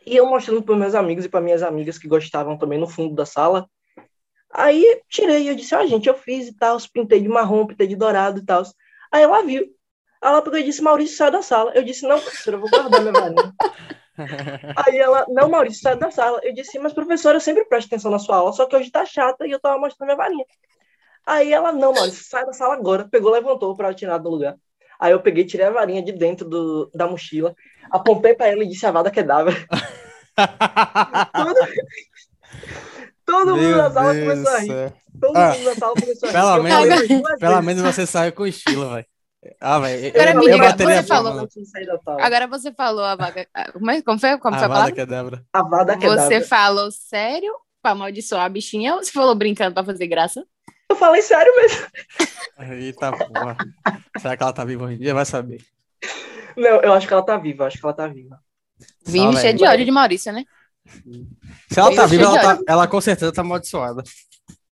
E 0.05 0.15
eu 0.15 0.27
mostrando 0.27 0.63
para 0.63 0.77
meus 0.77 0.95
amigos 0.95 1.25
e 1.25 1.29
para 1.29 1.41
minhas 1.41 1.63
amigas 1.63 1.99
que 1.99 2.07
gostavam 2.07 2.59
também 2.59 2.79
no 2.79 2.87
fundo 2.87 3.15
da 3.15 3.25
sala. 3.25 3.67
Aí 4.53 5.03
tirei, 5.09 5.51
eu 5.51 5.55
disse, 5.55 5.75
ó, 5.75 5.85
gente, 5.87 6.09
eu 6.09 6.15
fiz 6.15 6.49
e 6.49 6.53
tal, 6.53 6.79
pintei 6.93 7.21
de 7.21 7.29
marrom, 7.29 7.67
pintei 7.67 7.87
de 7.87 7.97
dourado 7.97 8.41
e 8.41 8.45
tal. 8.45 8.63
Aí 9.13 9.23
ela 9.23 9.43
viu. 9.43 9.67
Ela 10.23 10.43
pegou 10.43 10.59
e 10.59 10.65
disse, 10.65 10.83
Maurício, 10.83 11.17
sai 11.17 11.31
da 11.31 11.43
sala. 11.43 11.73
Eu 11.75 11.85
disse, 11.85 12.07
não, 12.07 12.19
professora, 12.19 12.57
eu 12.57 12.61
vou 12.61 12.71
guardar 12.71 13.01
minha 13.01 13.13
varinha. 13.13 13.55
Aí 14.77 14.99
ela, 14.99 15.27
não, 15.29 15.49
Maurício, 15.49 15.83
sai 15.83 15.97
da 15.97 16.11
sala. 16.11 16.41
Eu 16.43 16.55
disse, 16.55 16.79
mas 16.79 16.93
professora, 16.93 17.37
eu 17.37 17.41
sempre 17.41 17.65
presto 17.67 17.89
atenção 17.89 18.11
na 18.11 18.19
sua 18.19 18.37
aula, 18.37 18.53
só 18.53 18.67
que 18.67 18.75
hoje 18.75 18.91
tá 18.91 19.05
chata 19.05 19.47
e 19.47 19.51
eu 19.51 19.61
tava 19.61 19.79
mostrando 19.79 20.09
minha 20.09 20.17
varinha. 20.17 20.45
Aí 21.27 21.53
ela, 21.53 21.73
não, 21.73 21.93
Maurício, 21.93 22.25
sai 22.25 22.47
da 22.47 22.53
sala 22.53 22.75
agora. 22.75 23.09
Pegou, 23.09 23.31
levantou 23.31 23.77
para 23.77 23.93
tirar 23.93 24.19
do 24.19 24.31
lugar. 24.31 24.57
Aí 24.99 25.13
eu 25.13 25.21
peguei, 25.21 25.45
tirei 25.45 25.67
a 25.67 25.71
varinha 25.71 26.03
de 26.03 26.13
dentro 26.13 26.49
do, 26.49 26.91
da 26.95 27.07
mochila, 27.07 27.55
apontei 27.91 28.35
para 28.35 28.49
ela 28.49 28.65
e 28.65 28.69
disse, 28.69 28.87
Avada 28.87 29.11
Kedavra. 29.11 29.55
Todo, 33.27 33.47
todo 33.47 33.57
mundo 33.57 33.77
na 33.77 33.91
sala 33.91 34.15
começou 34.15 34.53
a 34.55 34.59
rir. 34.61 34.93
Todo 35.21 35.37
Ah, 35.37 35.53
mundo 35.53 35.65
na 35.65 35.75
sala 35.75 35.95
começou 35.95 36.29
a 36.29 36.33
rir. 36.33 36.39
pelo 36.39 36.63
menos- 36.63 37.09
Pelo 37.09 37.51
vezes. 37.53 37.65
menos 37.65 37.83
você 37.83 38.07
saiu 38.07 38.33
com 38.33 38.47
estilo, 38.47 38.89
velho. 38.95 39.07
Ah, 39.61 39.79
velho. 39.79 40.09
Agora 40.09 40.31
eu, 40.31 40.39
me 40.39 40.51
diga, 40.51 40.77
você 40.77 41.03
falou- 41.03 41.49
agora 42.21 42.47
você 42.47 42.73
falou 42.73 43.05
a 43.05 43.15
vaga. 43.17 43.47
ah, 43.55 43.73
Como, 43.73 43.91
é, 43.91 44.03
como 44.03 44.19
foi? 44.19 44.39
Como 44.39 44.57
foi 44.57 44.65
a 44.67 44.69
palavra? 44.69 44.93
Kedavra. 44.95 45.45
Avada 45.53 45.97
Kedavra. 45.97 46.23
Você 46.23 46.41
falou 46.41 46.91
sério 46.91 47.53
pra 47.83 47.93
amaldiçoar 47.93 48.45
a 48.45 48.49
bichinha 48.49 48.95
ou 48.95 49.05
você 49.05 49.13
falou 49.13 49.35
brincando 49.35 49.75
pra 49.75 49.85
fazer 49.85 50.07
graça? 50.07 50.45
Eu 50.89 50.97
falei 50.97 51.21
sério 51.23 51.53
mesmo. 51.57 51.87
Eita 52.81 53.13
porra. 53.13 53.57
Será 54.21 54.37
que 54.37 54.43
ela 54.43 54.53
tá 54.53 54.65
viva 54.65 54.85
hoje 54.85 54.95
em 54.95 54.99
dia? 54.99 55.15
Vai 55.15 55.25
saber. 55.25 55.61
Não, 56.57 56.81
eu 56.81 56.93
acho 56.93 57.07
que 57.07 57.13
ela 57.13 57.23
tá 57.25 57.37
viva, 57.37 57.65
eu 57.65 57.67
acho 57.67 57.79
que 57.79 57.85
ela 57.85 57.93
tá 57.95 58.07
viva. 58.07 58.39
Cheio 59.09 59.31
velho. 59.33 59.59
de 59.59 59.65
ódio 59.65 59.85
de 59.85 59.91
Maurício, 59.91 60.33
né? 60.33 60.45
Se 61.71 61.81
ela 61.81 61.95
tá 61.95 62.03
Eu 62.03 62.09
viva, 62.09 62.25
ela, 62.25 62.41
tá, 62.41 62.63
ela 62.67 62.87
com 62.87 63.01
certeza 63.01 63.33
tá 63.33 63.43
amaldiçoada. 63.43 64.03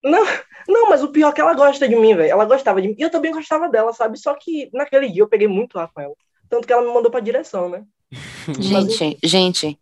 Não, 0.04 0.26
não, 0.68 0.90
mas 0.90 1.04
o 1.04 1.10
pior 1.10 1.30
é 1.30 1.32
que 1.34 1.42
ela 1.42 1.54
gosta 1.54 1.88
de 1.88 1.96
mim, 1.96 2.16
velho. 2.16 2.32
Ela 2.32 2.46
gostava 2.46 2.82
de 2.82 2.90
mim. 2.90 2.96
E 2.98 3.02
eu 3.02 3.10
também 3.10 3.32
gostava 3.32 3.70
dela, 3.70 3.94
sabe? 3.94 4.18
Só 4.18 4.34
que 4.36 4.70
naquele 4.74 5.10
dia 5.10 5.22
eu 5.22 5.28
peguei 5.28 5.48
muito 5.48 5.78
ar 5.80 5.90
com 5.94 6.02
ela. 6.02 6.16
Tanto 6.50 6.68
que 6.68 6.74
ela 6.74 6.82
me 6.82 6.94
mandou 6.94 7.12
pra 7.12 7.20
direção, 7.20 7.70
né? 7.70 7.84
Gente, 8.60 9.18
gente, 9.24 9.80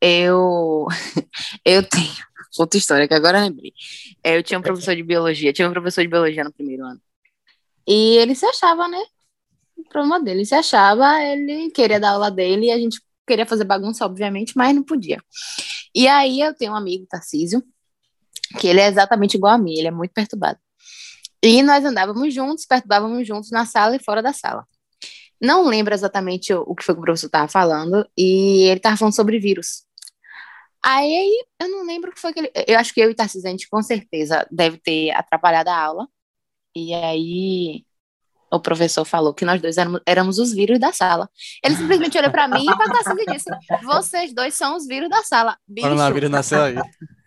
eu 0.00 0.86
eu 1.64 1.82
tenho 1.82 2.14
outra 2.58 2.78
história 2.78 3.06
que 3.06 3.14
agora 3.14 3.38
eu 3.38 3.44
lembrei. 3.44 3.72
É, 4.22 4.36
Eu 4.36 4.42
tinha 4.42 4.58
um 4.58 4.62
professor 4.62 4.94
de 4.94 5.02
biologia, 5.02 5.52
tinha 5.52 5.68
um 5.68 5.72
professor 5.72 6.02
de 6.02 6.08
biologia 6.08 6.44
no 6.44 6.52
primeiro 6.52 6.84
ano. 6.84 7.00
E 7.86 8.16
ele 8.16 8.34
se 8.34 8.46
achava, 8.46 8.88
né? 8.88 9.02
O 9.76 9.84
problema 9.88 10.18
dele, 10.20 10.38
ele 10.38 10.46
se 10.46 10.54
achava, 10.54 11.22
ele 11.22 11.70
queria 11.70 12.00
dar 12.00 12.12
aula 12.12 12.30
dele 12.30 12.66
e 12.66 12.70
a 12.70 12.78
gente 12.78 12.98
queria 13.26 13.46
fazer 13.46 13.64
bagunça, 13.64 14.04
obviamente, 14.04 14.56
mas 14.56 14.74
não 14.74 14.82
podia. 14.82 15.20
E 15.94 16.06
aí 16.08 16.40
eu 16.40 16.54
tenho 16.54 16.72
um 16.72 16.76
amigo, 16.76 17.06
Tarcísio, 17.08 17.62
que 18.60 18.68
ele 18.68 18.80
é 18.80 18.86
exatamente 18.86 19.36
igual 19.36 19.54
a 19.54 19.58
mim, 19.58 19.74
ele 19.76 19.88
é 19.88 19.90
muito 19.90 20.12
perturbado. 20.12 20.58
E 21.42 21.62
nós 21.62 21.84
andávamos 21.84 22.34
juntos, 22.34 22.66
perturbávamos 22.66 23.26
juntos 23.26 23.50
na 23.50 23.66
sala 23.66 23.96
e 23.96 24.02
fora 24.02 24.22
da 24.22 24.32
sala. 24.32 24.66
Não 25.40 25.64
lembro 25.66 25.94
exatamente 25.94 26.52
o, 26.54 26.74
que 26.74 26.84
foi 26.84 26.94
que 26.94 27.00
o 27.00 27.04
professor 27.04 27.26
estava 27.26 27.48
falando, 27.48 28.08
e 28.16 28.64
ele 28.64 28.78
estava 28.78 28.96
falando 28.96 29.14
sobre 29.14 29.38
vírus. 29.38 29.84
Aí 30.82 31.44
eu 31.60 31.68
não 31.68 31.84
lembro 31.84 32.10
o 32.10 32.14
que 32.14 32.20
foi 32.20 32.32
que 32.32 32.40
ele. 32.40 32.52
Eu 32.66 32.78
acho 32.78 32.94
que 32.94 33.00
eu 33.00 33.10
e 33.10 33.14
Tarcísio, 33.14 33.48
a 33.48 33.50
gente 33.50 33.68
com 33.68 33.82
certeza 33.82 34.46
deve 34.50 34.78
ter 34.78 35.10
atrapalhado 35.10 35.68
a 35.68 35.78
aula. 35.78 36.08
E 36.74 36.94
aí 36.94 37.84
o 38.50 38.60
professor 38.60 39.04
falou 39.04 39.34
que 39.34 39.44
nós 39.44 39.60
dois 39.60 39.76
éramos, 39.76 40.00
éramos 40.06 40.38
os 40.38 40.52
vírus 40.52 40.78
da 40.78 40.92
sala. 40.92 41.28
Ele 41.62 41.74
simplesmente 41.76 42.16
olhou 42.16 42.30
para 42.30 42.46
mim 42.48 42.62
e 42.64 42.76
para 42.76 43.22
e 43.22 43.26
disse: 43.26 43.50
Vocês 43.82 44.32
dois 44.34 44.54
são 44.54 44.76
os 44.76 44.86
vírus 44.86 45.08
da 45.08 45.22
sala. 45.22 45.56
Bicho, 45.66 45.86
Coronavírus 45.86 46.30
nasceu 46.30 46.62
aí. 46.62 46.76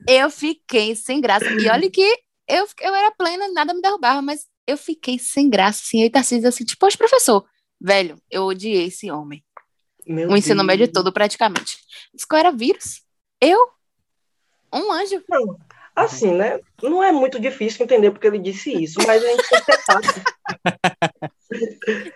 eu 0.07 0.29
fiquei 0.29 0.95
sem 0.95 1.19
graça. 1.19 1.45
E 1.45 1.67
olha 1.69 1.89
que 1.89 2.01
eu, 2.47 2.67
eu 2.81 2.95
era 2.95 3.11
plena, 3.11 3.47
nada 3.51 3.73
me 3.73 3.81
derrubava, 3.81 4.21
mas 4.21 4.45
eu 4.65 4.77
fiquei 4.77 5.19
sem 5.19 5.49
graça, 5.49 5.81
assim. 5.83 6.01
Eu 6.01 6.07
e 6.07 6.09
Tarcísio 6.09 6.47
assim, 6.47 6.63
tipo, 6.63 6.79
poxa, 6.79 6.97
professor, 6.97 7.45
velho, 7.79 8.19
eu 8.31 8.43
odiei 8.45 8.85
esse 8.87 9.11
homem. 9.11 9.43
Meu 10.07 10.29
O 10.29 10.37
ensino 10.37 10.55
Deus. 10.55 10.67
médio 10.67 10.91
todo, 10.91 11.11
praticamente. 11.11 11.77
Isso 12.15 12.27
que 12.27 12.33
eu 12.33 12.39
era 12.39 12.51
vírus. 12.51 13.01
Eu? 13.41 13.59
Um 14.73 14.91
anjo. 14.91 15.23
Não, 15.29 15.57
assim, 15.99 16.31
né? 16.33 16.59
Não 16.81 17.03
é 17.03 17.11
muito 17.11 17.39
difícil 17.39 17.83
entender 17.83 18.11
porque 18.11 18.27
ele 18.27 18.39
disse 18.39 18.71
isso, 18.71 18.99
mas 19.05 19.23
a 19.23 19.27
gente 19.27 19.49
tem 19.49 19.59
que 19.59 19.65
ter. 19.65 19.79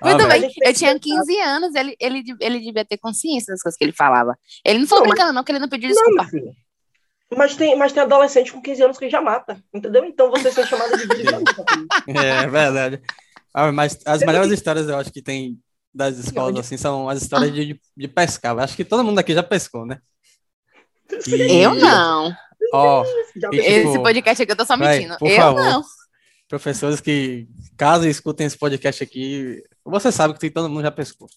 Ah, 0.01 0.09
Muito 0.09 0.27
velho. 0.27 0.41
bem. 0.41 0.51
Eu 0.63 0.73
tinha 0.73 0.99
tentar. 0.99 1.19
15 1.21 1.39
anos, 1.39 1.75
ele, 1.75 1.95
ele, 1.99 2.23
ele 2.39 2.59
devia 2.59 2.85
ter 2.85 2.97
consciência 2.97 3.51
das 3.53 3.61
coisas 3.61 3.77
que 3.77 3.83
ele 3.83 3.91
falava. 3.93 4.37
Ele 4.65 4.79
não 4.79 4.87
falou 4.87 5.03
Não, 5.03 5.09
mas- 5.09 5.15
brincando, 5.17 5.33
não, 5.35 5.43
que 5.43 5.51
ele 5.51 5.59
não 5.59 5.69
pediu 5.69 5.89
Não, 5.89 5.95
desculpa. 5.95 6.25
filho. 6.29 6.51
Mas 7.35 7.55
tem, 7.55 7.75
mas 7.75 7.91
tem 7.91 8.03
adolescente 8.03 8.51
com 8.53 8.61
15 8.61 8.83
anos 8.83 8.97
que 8.99 9.09
já 9.09 9.19
mata, 9.19 9.59
entendeu? 9.73 10.05
Então 10.05 10.29
você 10.29 10.51
ser 10.51 10.67
chamado 10.67 10.95
de 10.95 11.07
vídeo. 11.07 11.31
É 12.15 12.47
verdade. 12.47 13.01
Ah, 13.53 13.71
mas 13.71 13.99
as 14.05 14.21
melhores 14.21 14.51
histórias 14.51 14.87
eu 14.87 14.97
acho 14.97 15.11
que 15.11 15.21
tem 15.21 15.59
das 15.93 16.17
escolas, 16.17 16.57
assim, 16.59 16.77
são 16.77 17.07
as 17.09 17.21
histórias 17.21 17.51
de, 17.53 17.65
de, 17.73 17.81
de 17.97 18.07
pescar. 18.07 18.53
Eu 18.55 18.59
acho 18.59 18.75
que 18.75 18.83
todo 18.85 19.03
mundo 19.03 19.17
aqui 19.19 19.33
já 19.33 19.41
pescou, 19.43 19.85
né? 19.85 19.99
E- 21.27 21.61
Eu 21.61 21.73
não. 21.75 22.31
Ó, 22.73 23.05
Já 23.35 23.49
E, 23.51 23.57
tipo, 23.57 23.89
Esse 23.89 23.99
podcast 23.99 24.43
aqui 24.43 24.51
eu 24.51 24.55
tô 24.55 24.65
só 24.65 24.75
mentindo. 24.75 25.15
eu 25.21 25.35
favor. 25.35 25.63
não. 25.63 25.83
professores 26.47 26.99
que, 26.99 27.47
caso 27.77 28.07
escutem 28.07 28.45
esse 28.47 28.57
podcast 28.57 29.03
aqui, 29.03 29.63
você 29.85 30.11
sabe 30.11 30.37
que 30.37 30.49
todo 30.49 30.69
mundo 30.69 30.81
já 30.81 30.91
pescou. 30.91 31.27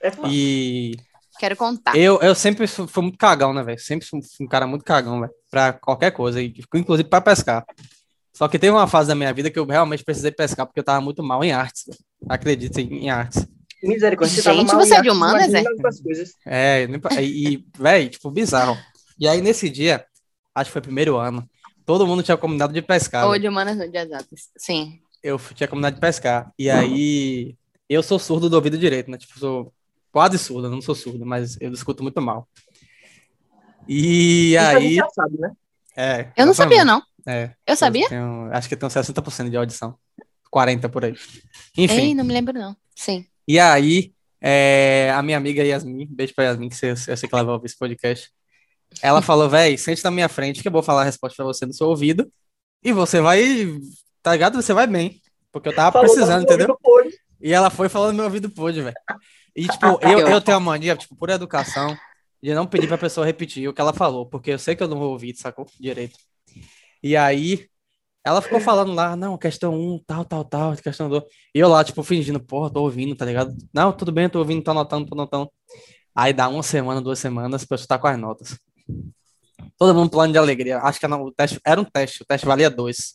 É 0.00 0.10
fácil. 0.10 0.30
E 0.30 0.96
Quero 1.38 1.56
contar. 1.56 1.96
eu, 1.96 2.18
eu 2.20 2.34
sempre 2.34 2.66
fui 2.66 2.86
fui 2.86 3.02
muito 3.02 3.18
cagão, 3.18 3.52
né, 3.52 3.62
velho? 3.62 3.78
Sempre 3.78 4.06
fui 4.06 4.20
um 4.40 4.48
cara 4.48 4.66
muito 4.66 4.84
cagão, 4.84 5.20
velho, 5.20 5.32
pra 5.50 5.72
qualquer 5.72 6.10
coisa, 6.12 6.40
inclusive 6.42 7.08
pra 7.08 7.20
pescar. 7.20 7.64
Só 8.32 8.46
que 8.48 8.58
teve 8.58 8.70
uma 8.72 8.86
fase 8.86 9.08
da 9.08 9.14
minha 9.14 9.32
vida 9.32 9.50
que 9.50 9.58
eu 9.58 9.64
realmente 9.64 10.04
precisei 10.04 10.30
pescar 10.30 10.66
porque 10.66 10.80
eu 10.80 10.84
tava 10.84 11.00
muito 11.00 11.22
mal 11.22 11.42
em 11.42 11.52
artes. 11.52 11.84
velho. 11.86 11.98
Acredita 12.28 12.80
em, 12.80 13.04
em 13.04 13.10
artes. 13.10 13.46
Misericórdia. 13.82 14.42
Gente, 14.42 14.74
você 14.74 14.94
é 14.94 15.02
de 15.02 15.10
humanas, 15.10 15.52
é? 15.54 15.62
É, 16.46 16.88
e, 17.20 17.54
e, 17.54 17.64
velho, 17.78 18.10
tipo, 18.10 18.30
bizarro. 18.30 18.76
E 19.18 19.26
aí, 19.26 19.40
nesse 19.40 19.70
dia, 19.70 20.04
acho 20.56 20.68
que 20.70 20.72
foi 20.72 20.80
primeiro 20.82 21.16
ano, 21.16 21.48
todo 21.84 22.06
mundo 22.06 22.22
tinha 22.22 22.36
combinado 22.36 22.72
de 22.72 22.82
pescar. 22.82 23.26
Ou 23.26 23.38
de 23.38 23.46
humanas 23.48 23.78
ou 23.78 23.88
de 23.88 23.96
exatas. 23.98 24.50
Sim. 24.56 24.98
eu 25.22 25.38
tinha 25.54 25.68
combinado 25.68 25.94
de 25.96 26.00
pescar. 26.00 26.52
E 26.58 26.68
aí, 26.70 27.56
eu 27.88 28.02
sou 28.02 28.18
surdo 28.18 28.48
do 28.50 28.56
ouvido 28.56 28.78
direito, 28.78 29.10
né? 29.10 29.18
Tipo, 29.18 29.38
sou 29.38 29.72
quase 30.12 30.38
surdo, 30.38 30.66
eu 30.68 30.70
não 30.70 30.80
sou 30.80 30.94
surdo, 30.94 31.24
mas 31.26 31.56
eu 31.60 31.72
escuto 31.72 32.02
muito 32.02 32.20
mal. 32.22 32.48
E 33.88 34.54
Isso 34.54 34.58
a 34.64 34.72
gente 34.80 34.86
aí. 34.86 34.94
já 34.96 35.08
sabe, 35.10 35.38
né? 35.38 35.50
É, 35.96 36.28
Eu 36.36 36.46
não 36.46 36.54
sabia, 36.54 36.84
não. 36.84 37.02
É, 37.26 37.50
Eu 37.66 37.76
sabia? 37.76 38.08
tenho- 38.08 38.48
acho 38.52 38.68
que 38.68 38.74
eu 38.74 38.78
tenho 38.78 38.90
60% 38.90 39.50
de 39.50 39.56
audição. 39.56 39.96
40% 40.50 40.88
por 40.90 41.04
aí. 41.04 41.14
Ei, 41.76 41.84
Enfim. 41.84 42.14
não 42.14 42.24
me 42.24 42.32
lembro, 42.32 42.52
não. 42.58 42.76
Sim. 42.94 43.26
E 43.48 43.58
aí, 43.58 44.12
é, 44.40 45.10
a 45.14 45.22
minha 45.22 45.36
amiga 45.36 45.62
Yasmin, 45.62 46.06
beijo 46.10 46.34
pra 46.34 46.44
Yasmin, 46.44 46.68
que 46.68 46.76
você, 46.76 46.90
eu 46.92 47.16
sei 47.16 47.28
que 47.28 47.34
ela 47.34 47.44
vai 47.44 47.54
ouvir 47.54 47.66
esse 47.66 47.78
podcast. 47.78 48.30
Ela 49.02 49.20
falou, 49.20 49.48
véi, 49.48 49.76
sente 49.76 50.02
na 50.02 50.10
minha 50.10 50.28
frente 50.28 50.62
que 50.62 50.68
eu 50.68 50.72
vou 50.72 50.82
falar 50.82 51.02
a 51.02 51.04
resposta 51.04 51.36
pra 51.36 51.44
você 51.44 51.66
no 51.66 51.72
seu 51.72 51.88
ouvido. 51.88 52.30
E 52.82 52.92
você 52.92 53.20
vai, 53.20 53.66
tá 54.22 54.32
ligado? 54.32 54.60
Você 54.60 54.72
vai 54.72 54.86
bem. 54.86 55.20
Porque 55.52 55.68
eu 55.68 55.74
tava 55.74 55.92
Falou, 55.92 56.06
precisando, 56.06 56.46
tava 56.46 56.62
entendeu? 56.62 56.78
E 57.40 57.52
ela 57.52 57.70
foi 57.70 57.88
falando 57.88 58.10
no 58.10 58.16
meu 58.16 58.24
ouvido 58.24 58.50
pôde, 58.50 58.80
velho. 58.80 58.96
E, 59.54 59.68
tipo, 59.68 59.86
eu, 60.02 60.20
eu 60.28 60.40
tenho 60.40 60.56
a 60.56 60.60
mania, 60.60 60.96
tipo, 60.96 61.16
por 61.16 61.30
educação, 61.30 61.96
de 62.42 62.54
não 62.54 62.66
pedir 62.66 62.86
pra 62.86 62.98
pessoa 62.98 63.26
repetir 63.26 63.68
o 63.68 63.72
que 63.72 63.80
ela 63.80 63.92
falou, 63.92 64.26
porque 64.26 64.52
eu 64.52 64.58
sei 64.58 64.76
que 64.76 64.82
eu 64.82 64.88
não 64.88 64.98
vou 64.98 65.12
ouvir, 65.12 65.34
sacou? 65.36 65.66
Direito. 65.80 66.18
E 67.02 67.16
aí, 67.16 67.66
ela 68.24 68.42
ficou 68.42 68.60
falando 68.60 68.92
lá, 68.92 69.14
não, 69.14 69.38
questão 69.38 69.74
1, 69.74 70.00
tal, 70.06 70.24
tal, 70.24 70.44
tal, 70.44 70.76
questão 70.76 71.08
2. 71.08 71.22
E 71.54 71.58
eu 71.58 71.68
lá, 71.68 71.84
tipo, 71.84 72.02
fingindo, 72.02 72.40
porra, 72.40 72.70
tô 72.70 72.82
ouvindo, 72.82 73.14
tá 73.14 73.24
ligado? 73.24 73.54
Não, 73.72 73.92
tudo 73.92 74.10
bem, 74.12 74.28
tô 74.28 74.38
ouvindo, 74.40 74.62
tô 74.62 74.72
anotando, 74.72 75.06
tô 75.06 75.14
anotando. 75.14 75.50
Aí 76.14 76.32
dá 76.32 76.48
uma 76.48 76.62
semana, 76.62 77.00
duas 77.00 77.18
semanas, 77.18 77.62
a 77.62 77.66
pessoa 77.66 77.86
tá 77.86 77.98
com 77.98 78.08
as 78.08 78.18
notas. 78.18 78.58
Todo 79.78 79.94
mundo 79.94 80.10
plano 80.10 80.32
de 80.32 80.38
alegria. 80.38 80.78
Acho 80.78 80.98
que 81.00 81.06
não, 81.08 81.22
o 81.22 81.32
teste 81.32 81.60
era 81.64 81.80
um 81.80 81.84
teste, 81.84 82.22
o 82.22 82.26
teste 82.26 82.46
valia 82.46 82.70
dois. 82.70 83.14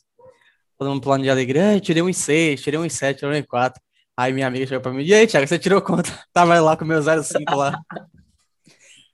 Todo 0.77 0.89
mundo 0.89 1.01
plano 1.01 1.23
de 1.23 1.29
alegria, 1.29 1.69
"Ai, 1.69 1.79
tirei 1.79 2.01
um 2.01 2.09
em 2.09 2.13
seis, 2.13 2.61
tirei 2.61 2.79
um 2.79 2.85
em 2.85 2.89
sete, 2.89 3.19
tirei 3.19 3.33
um 3.35 3.37
em 3.37 3.43
quatro. 3.43 3.81
Aí 4.17 4.33
minha 4.33 4.47
amiga 4.47 4.65
chegou 4.67 4.81
pra 4.81 4.91
mim, 4.91 5.03
e 5.03 5.13
aí, 5.13 5.25
Thiago, 5.25 5.47
você 5.47 5.57
tirou 5.57 5.81
conta? 5.81 6.03
Tava 6.33 6.59
lá 6.59 6.75
com 6.77 6.83
o 6.83 6.87
meu 6.87 7.01
05 7.01 7.55
lá. 7.55 7.79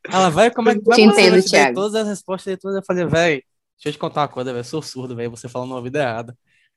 Ela, 0.09 0.29
vai, 0.29 0.49
como 0.51 0.69
é 0.69 0.73
que 0.73 0.79
é 0.79 0.83
Te 0.83 0.85
você 0.89 1.01
entendo, 1.01 1.31
vai 1.33 1.41
Thiago. 1.41 1.75
todas 1.75 1.95
as 1.95 2.07
respostas 2.07 2.53
e 2.53 2.57
todas? 2.57 2.77
Eu 2.77 2.83
falei, 2.85 3.05
velho, 3.05 3.43
deixa 3.75 3.89
eu 3.89 3.91
te 3.91 3.97
contar 3.99 4.21
uma 4.21 4.27
coisa, 4.27 4.51
velho, 4.53 4.63
sou 4.65 4.81
surdo, 4.81 5.15
velho, 5.15 5.29
você 5.29 5.47
falando 5.49 5.69
no 5.69 5.75
ouvido 5.75 5.97
errado. 5.97 6.33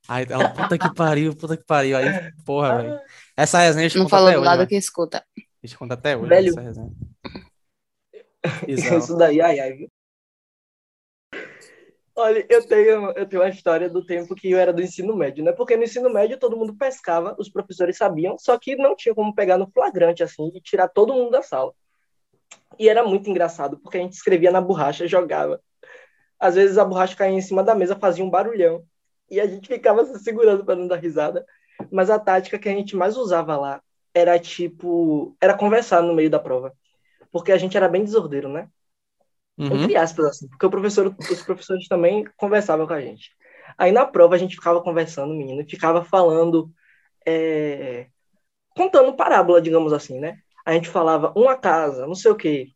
Aí 0.09 0.27
ela, 0.29 0.49
puta 0.49 0.79
que 0.79 0.95
pariu, 0.95 1.35
puta 1.37 1.57
que 1.57 1.65
pariu. 1.65 1.97
Aí, 1.97 2.33
porra, 2.45 2.83
velho. 2.83 3.01
Essa 3.37 3.59
resenha 3.61 3.87
a 3.87 3.89
gente 3.89 3.99
Não 3.99 4.09
falou 4.09 4.33
do 4.33 4.41
lado 4.41 4.59
velho. 4.59 4.69
que 4.69 4.77
escuta. 4.77 5.25
A 5.37 5.67
gente 5.67 5.77
conta 5.79 5.95
até 5.95 6.17
hoje 6.17 6.29
Velho. 6.29 6.49
essa 6.49 6.61
resenha. 6.61 6.91
Bizarro. 8.67 8.99
Isso 8.99 9.17
daí, 9.17 9.41
ai, 9.41 9.61
ai, 9.61 9.73
viu? 9.73 9.89
Olha, 12.17 12.45
eu 12.51 12.67
tenho, 12.67 13.13
eu 13.13 13.27
tenho 13.27 13.43
uma 13.43 13.49
história 13.49 13.89
do 13.89 14.05
tempo 14.05 14.35
que 14.35 14.51
eu 14.51 14.59
era 14.59 14.73
do 14.73 14.83
ensino 14.83 15.17
médio, 15.17 15.43
né? 15.43 15.53
Porque 15.53 15.77
no 15.77 15.85
ensino 15.85 16.11
médio 16.11 16.39
todo 16.39 16.57
mundo 16.57 16.75
pescava, 16.77 17.35
os 17.39 17.49
professores 17.49 17.97
sabiam, 17.97 18.37
só 18.39 18.59
que 18.59 18.77
não 18.77 18.95
tinha 18.95 19.15
como 19.15 19.35
pegar 19.35 19.57
no 19.57 19.71
flagrante, 19.71 20.23
assim, 20.23 20.51
e 20.55 20.61
tirar 20.61 20.89
todo 20.89 21.15
mundo 21.15 21.31
da 21.31 21.41
sala. 21.41 21.73
E 22.79 22.89
era 22.89 23.05
muito 23.05 23.31
engraçado, 23.31 23.79
porque 23.79 23.97
a 23.97 24.01
gente 24.01 24.13
escrevia 24.13 24.51
na 24.51 24.61
borracha, 24.61 25.07
jogava. 25.07 25.63
Às 26.39 26.57
vezes 26.57 26.77
a 26.79 26.85
borracha 26.85 27.17
caía 27.17 27.37
em 27.37 27.41
cima 27.41 27.63
da 27.63 27.75
mesa, 27.75 27.97
fazia 27.97 28.25
um 28.25 28.31
barulhão, 28.31 28.85
e 29.31 29.41
a 29.41 29.47
gente 29.47 29.69
ficava 29.69 30.05
se 30.05 30.19
segurando 30.23 30.65
para 30.65 30.77
não 30.77 30.89
dar 30.89 30.97
risada. 30.97 31.47
Mas 31.91 32.11
a 32.11 32.19
tática 32.19 32.59
que 32.59 32.69
a 32.69 32.73
gente 32.73 32.97
mais 32.97 33.17
usava 33.17 33.57
lá 33.57 33.83
era 34.13 34.39
tipo, 34.39 35.37
era 35.41 35.57
conversar 35.57 36.03
no 36.03 36.15
meio 36.15 36.29
da 36.29 36.39
prova. 36.39 36.75
Porque 37.31 37.53
a 37.53 37.59
gente 37.59 37.77
era 37.77 37.89
bem 37.89 38.05
desordeiro, 38.05 38.49
né? 38.49 38.69
Uhum. 39.59 39.83
Entre 39.83 39.97
aspas, 39.97 40.27
assim, 40.27 40.49
porque 40.49 40.67
o 40.67 40.71
professor, 40.71 41.15
os 41.19 41.43
professores 41.43 41.87
também 41.87 42.25
conversavam 42.37 42.87
com 42.87 42.93
a 42.93 43.01
gente. 43.01 43.31
Aí 43.77 43.93
na 43.93 44.07
prova 44.07 44.35
a 44.35 44.39
gente 44.39 44.57
ficava 44.57 44.81
conversando, 44.83 45.35
menino, 45.35 45.61
e 45.61 45.69
ficava 45.69 46.03
falando, 46.03 46.71
é, 47.27 48.09
contando 48.71 49.15
parábola, 49.15 49.61
digamos 49.61 49.93
assim, 49.93 50.19
né? 50.19 50.39
A 50.65 50.73
gente 50.73 50.89
falava 50.89 51.33
uma 51.37 51.57
casa, 51.57 52.07
não 52.07 52.15
sei 52.15 52.31
o 52.31 52.37
quê. 52.37 52.69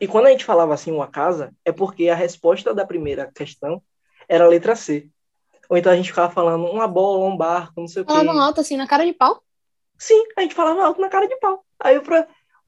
E 0.00 0.06
quando 0.06 0.26
a 0.26 0.30
gente 0.30 0.44
falava 0.44 0.72
assim, 0.72 0.90
uma 0.92 1.08
casa, 1.08 1.52
é 1.64 1.72
porque 1.72 2.08
a 2.08 2.14
resposta 2.14 2.72
da 2.74 2.86
primeira 2.86 3.30
questão 3.32 3.82
era 4.28 4.44
a 4.44 4.48
letra 4.48 4.74
C. 4.76 5.08
Ou 5.68 5.76
então 5.76 5.92
a 5.92 5.96
gente 5.96 6.08
ficava 6.08 6.32
falando 6.32 6.66
uma 6.66 6.88
bola, 6.88 7.26
um 7.26 7.36
barco, 7.36 7.80
não 7.80 7.88
sei 7.88 8.02
o 8.02 8.06
quê. 8.06 8.12
Falava 8.12 8.40
alto 8.42 8.60
assim, 8.60 8.76
na 8.76 8.86
cara 8.86 9.04
de 9.04 9.12
pau. 9.12 9.42
Sim, 9.98 10.24
a 10.36 10.40
gente 10.40 10.54
falava 10.54 10.84
alto 10.84 11.00
na 11.00 11.08
cara 11.08 11.28
de 11.28 11.36
pau. 11.36 11.64
Aí, 11.78 11.98
o 11.98 12.02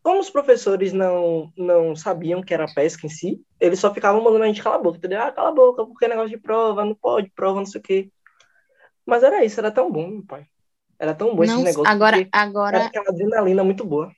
como 0.03 0.21
os 0.21 0.31
professores 0.31 0.93
não, 0.93 1.53
não 1.57 1.95
sabiam 1.97 2.43
que 2.43 2.53
era 2.53 2.67
pesca 2.73 3.07
em 3.07 3.11
si, 3.11 3.41
eles 3.61 3.79
só 3.79 3.93
ficavam 3.95 4.23
mandando 4.23 4.45
a 4.45 4.47
gente 4.49 4.63
calar 4.63 4.79
a 4.79 4.83
boca, 4.83 4.99
entendeu? 4.99 5.21
Ah, 5.23 5.31
cala 5.33 5.51
a 5.51 5.53
boca, 5.53 5.85
porque 5.87 6.05
é 6.05 6.09
negócio 6.09 6.31
de 6.31 6.39
prova, 6.39 6.85
não 6.85 6.95
pode, 6.95 7.31
prova, 7.31 7.61
não 7.61 7.67
sei 7.67 7.81
o 7.81 7.85
quê. 7.85 8.11
Mas 9.07 9.23
era 9.23 9.45
isso, 9.45 9.61
era 9.61 9.71
tão 9.71 9.91
bom, 9.91 10.09
meu 10.09 10.25
pai. 10.27 10.47
Era 10.99 11.15
tão 11.15 11.35
bom 11.35 11.43
esse 11.45 11.55
Não, 11.55 11.63
negócio. 11.63 11.91
agora, 11.91 12.17
porque 12.19 12.31
Era 12.33 12.43
agora, 12.45 12.79
aquela 12.87 13.09
adrenalina 13.11 13.65
muito 13.65 13.85
boa. 13.85 14.13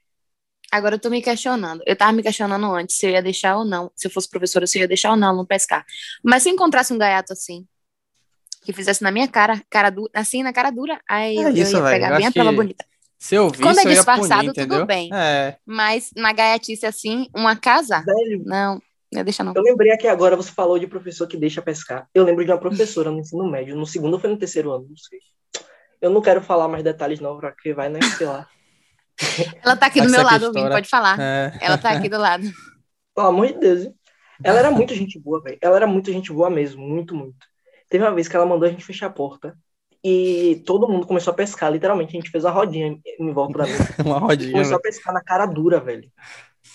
agora 0.71 0.97
eu 0.97 0.99
tô 0.99 1.09
me 1.11 1.23
questionando. 1.23 1.83
Eu 1.87 1.97
tava 1.97 2.13
me 2.13 2.23
questionando 2.23 2.67
antes 2.75 2.97
se 2.97 3.07
eu 3.07 3.11
ia 3.11 3.23
deixar 3.23 3.57
ou 3.57 3.65
não. 3.65 3.91
Se 3.97 4.07
eu 4.07 4.11
fosse 4.11 4.29
professora, 4.29 4.67
se 4.67 4.79
eu 4.79 4.83
ia 4.83 4.89
deixar 4.89 5.11
ou 5.11 5.17
não 5.17 5.35
não 5.35 5.47
pescar. 5.47 5.85
Mas 6.23 6.43
se 6.43 6.51
encontrasse 6.51 6.93
um 6.93 6.99
gaiato 6.99 7.33
assim, 7.33 7.67
que 8.63 8.73
fizesse 8.73 9.03
na 9.03 9.11
minha 9.11 9.29
cara, 9.29 9.63
cara 9.71 9.91
dura, 9.91 10.11
assim, 10.15 10.43
na 10.43 10.53
cara 10.53 10.71
dura, 10.71 11.01
aí 11.09 11.37
É 11.37 11.43
eu, 11.43 11.53
isso, 11.53 11.77
ia 11.77 11.83
velho. 11.83 11.95
pegar 11.95 12.11
Eu 12.11 12.17
bem 12.17 12.27
a 12.27 12.33
prova 12.33 12.51
que- 12.51 12.57
bonita. 12.57 12.85
Se 13.25 13.37
eu 13.37 13.49
visse, 13.49 13.63
Quando 13.63 13.79
é 13.79 13.85
eu 13.85 13.89
disfarçado, 13.89 14.53
punir, 14.53 14.69
tudo 14.69 14.85
bem. 14.85 15.09
É. 15.11 15.57
Mas 15.65 16.11
na 16.15 16.31
gaiatice 16.31 16.85
assim, 16.85 17.27
uma 17.35 17.57
casa? 17.57 18.05
Velho, 18.05 18.43
Não, 18.45 18.75
não 19.11 19.19
ia 19.19 19.25
deixar 19.25 19.43
não. 19.43 19.55
eu 19.57 19.63
lembrei 19.63 19.93
aqui 19.93 20.07
agora, 20.07 20.37
você 20.37 20.53
falou 20.53 20.79
de 20.79 20.87
professor 20.87 21.27
que 21.27 21.39
deixa 21.39 21.63
pescar. 21.63 22.07
Eu 22.13 22.23
lembro 22.23 22.45
de 22.45 22.51
uma 22.51 22.59
professora 22.59 23.11
no 23.11 23.21
ensino 23.21 23.51
médio, 23.51 23.75
no 23.77 23.87
segundo 23.87 24.13
ou 24.13 24.21
foi 24.21 24.29
no 24.29 24.37
terceiro 24.37 24.73
ano, 24.73 24.89
não 24.91 24.97
sei. 24.99 25.21
Eu 26.03 26.11
não 26.11 26.21
quero 26.21 26.43
falar 26.43 26.69
mais 26.69 26.85
detalhes 26.85 27.19
não, 27.19 27.41
porque 27.41 27.73
vai, 27.73 27.89
né, 27.89 27.99
sei 28.19 28.27
lá. 28.27 28.47
Ela 29.65 29.75
tá 29.75 29.87
aqui 29.87 30.03
do 30.03 30.11
meu 30.11 30.23
lado 30.23 30.45
ouvindo, 30.45 30.69
pode 30.69 30.89
falar. 30.91 31.19
É. 31.19 31.59
Ela 31.63 31.79
tá 31.79 31.93
aqui 31.93 32.11
do 32.11 32.19
lado. 32.19 32.45
Pelo 33.17 33.29
amor 33.29 33.47
de 33.47 33.55
Deus. 33.55 33.85
hein? 33.87 33.95
Ela 34.45 34.59
era 34.59 34.71
muito 34.71 34.95
gente 34.95 35.19
boa, 35.19 35.41
velho. 35.43 35.57
Ela 35.63 35.77
era 35.77 35.87
muito 35.87 36.13
gente 36.13 36.31
boa 36.31 36.51
mesmo, 36.51 36.87
muito, 36.87 37.15
muito. 37.15 37.47
Teve 37.89 38.05
uma 38.05 38.15
vez 38.15 38.29
que 38.29 38.37
ela 38.37 38.45
mandou 38.45 38.69
a 38.69 38.71
gente 38.71 38.85
fechar 38.85 39.07
a 39.07 39.11
porta 39.11 39.57
e 40.05 40.63
todo 40.67 40.87
mundo 40.89 41.07
começou 41.07 41.33
a 41.33 41.35
pescar, 41.35 41.73
literalmente. 41.73 42.17
A 42.17 42.21
gente 42.21 42.31
fez 42.31 42.45
uma 42.45 42.51
rodinha 42.53 42.99
em 43.19 43.33
volta 43.33 43.59
da 43.59 43.65
mesa. 43.65 43.95
Uma 44.05 44.19
rodinha. 44.19 44.53
Começou 44.53 44.75
a 44.77 44.79
velho. 44.79 44.83
pescar 44.83 45.15
na 45.15 45.23
cara 45.23 45.47
dura, 45.47 45.81
velho. 45.81 46.11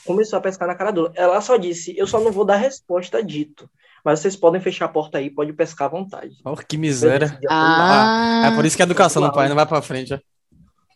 Começou 0.05 0.37
a 0.37 0.41
pescar 0.41 0.67
na 0.67 0.73
cara 0.75 0.91
dura. 0.91 1.11
Ela 1.15 1.39
só 1.41 1.55
disse: 1.57 1.95
Eu 1.97 2.07
só 2.07 2.19
não 2.19 2.31
vou 2.31 2.43
dar 2.43 2.55
resposta 2.55 3.23
dito. 3.23 3.69
Mas 4.03 4.19
vocês 4.21 4.35
podem 4.35 4.59
fechar 4.61 4.85
a 4.85 4.89
porta 4.89 5.17
aí, 5.17 5.29
pode 5.29 5.51
pescar 5.53 5.87
à 5.87 5.91
vontade. 5.91 6.37
Oh, 6.45 6.55
que 6.55 6.77
miséria. 6.77 7.37
Ah, 7.49 8.49
É 8.51 8.55
por 8.55 8.65
isso 8.65 8.75
que 8.77 8.81
a 8.81 8.85
educação 8.85 9.21
no 9.21 9.27
Uau. 9.27 9.35
país 9.35 9.49
não 9.49 9.55
vai 9.57 9.65
pra 9.65 9.81
frente. 9.81 10.13
ó. 10.13 10.15
lá. 10.17 10.21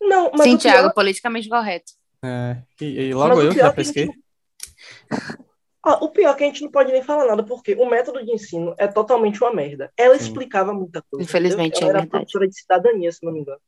Não, 0.01 0.31
mas 0.31 0.43
Sim, 0.43 0.55
o 0.55 0.59
pior- 0.59 0.71
Thiago, 0.73 0.93
politicamente 0.93 1.49
correto. 1.49 1.91
É. 2.23 2.57
E, 2.79 2.85
e 3.09 3.13
Mas 3.13 3.15
logo 3.15 3.35
o 3.35 3.41
eu 3.43 3.51
que 3.51 3.57
já 3.59 3.67
é 3.67 3.71
que 3.73 3.79
a 3.81 3.83
gente 3.83 3.93
pesquei. 3.93 4.09
Ah, 5.85 6.03
o 6.03 6.09
pior 6.09 6.31
é 6.31 6.33
que 6.35 6.43
a 6.43 6.47
gente 6.47 6.61
não 6.61 6.71
pode 6.71 6.91
nem 6.91 7.03
falar 7.03 7.25
nada, 7.25 7.43
porque 7.43 7.75
o 7.75 7.85
método 7.89 8.23
de 8.23 8.31
ensino 8.31 8.73
é 8.77 8.87
totalmente 8.87 9.41
uma 9.43 9.53
merda. 9.53 9.91
Ela 9.97 10.17
Sim. 10.17 10.23
explicava 10.23 10.73
muita 10.73 11.01
coisa. 11.01 11.23
Infelizmente, 11.23 11.77
entendeu? 11.77 11.89
Ela 11.89 11.89
é 11.89 11.89
era 11.89 11.99
verdade. 12.01 12.21
professora 12.21 12.47
de 12.47 12.55
cidadania, 12.59 13.11
se 13.11 13.25
não 13.25 13.33
me 13.33 13.41
engano. 13.41 13.59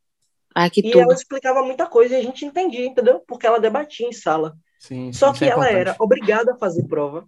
Ah, 0.53 0.69
que 0.69 0.79
E 0.79 0.91
tudo. 0.91 1.01
ela 1.01 1.13
explicava 1.13 1.62
muita 1.62 1.86
coisa 1.86 2.15
e 2.15 2.19
a 2.19 2.24
gente 2.24 2.45
entendia, 2.45 2.86
entendeu? 2.86 3.19
Porque 3.27 3.45
ela 3.45 3.60
debatia 3.60 4.07
em 4.07 4.13
sala. 4.13 4.55
Sim, 4.79 5.12
Só 5.12 5.34
que 5.34 5.43
é 5.43 5.50
ela 5.50 5.65
importante. 5.65 5.81
era 5.89 5.95
obrigada 6.00 6.53
a 6.53 6.57
fazer 6.57 6.84
prova, 6.88 7.27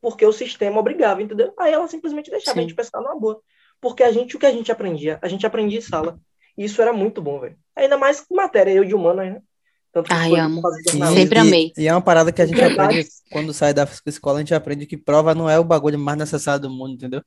porque 0.00 0.24
o 0.24 0.32
sistema 0.32 0.78
obrigava, 0.78 1.20
entendeu? 1.20 1.52
Aí 1.58 1.72
ela 1.72 1.88
simplesmente 1.88 2.30
deixava 2.30 2.54
Sim. 2.54 2.60
a 2.60 2.62
gente 2.62 2.74
pescar 2.76 3.02
numa 3.02 3.18
boa. 3.18 3.40
Porque 3.80 4.02
a 4.04 4.12
gente, 4.12 4.36
o 4.36 4.38
que 4.38 4.46
a 4.46 4.52
gente 4.52 4.70
aprendia? 4.70 5.18
A 5.20 5.28
gente 5.28 5.44
aprendia 5.46 5.78
em 5.78 5.82
sala. 5.82 6.20
E 6.56 6.64
isso 6.64 6.80
era 6.82 6.92
muito 6.92 7.20
bom, 7.22 7.40
velho. 7.40 7.56
Ainda 7.74 7.96
mais 7.96 8.20
com 8.20 8.34
matéria, 8.36 8.72
eu 8.72 8.84
de 8.84 8.94
humanas, 8.94 9.34
né? 9.34 9.42
Tanto 10.02 10.20
Ai, 10.20 10.34
amo. 10.36 10.62
Sempre 11.14 11.38
e, 11.38 11.40
amei. 11.40 11.72
E 11.76 11.88
é 11.88 11.92
uma 11.92 12.00
parada 12.00 12.32
que 12.32 12.42
a 12.42 12.46
gente 12.46 12.60
aprende 12.60 13.06
quando 13.30 13.52
sai 13.52 13.74
da 13.74 13.88
escola, 14.06 14.38
a 14.38 14.40
gente 14.40 14.54
aprende 14.54 14.86
que 14.86 14.96
prova 14.96 15.34
não 15.34 15.48
é 15.48 15.58
o 15.58 15.64
bagulho 15.64 15.98
mais 15.98 16.18
necessário 16.18 16.62
do 16.62 16.70
mundo, 16.70 16.94
entendeu? 16.94 17.22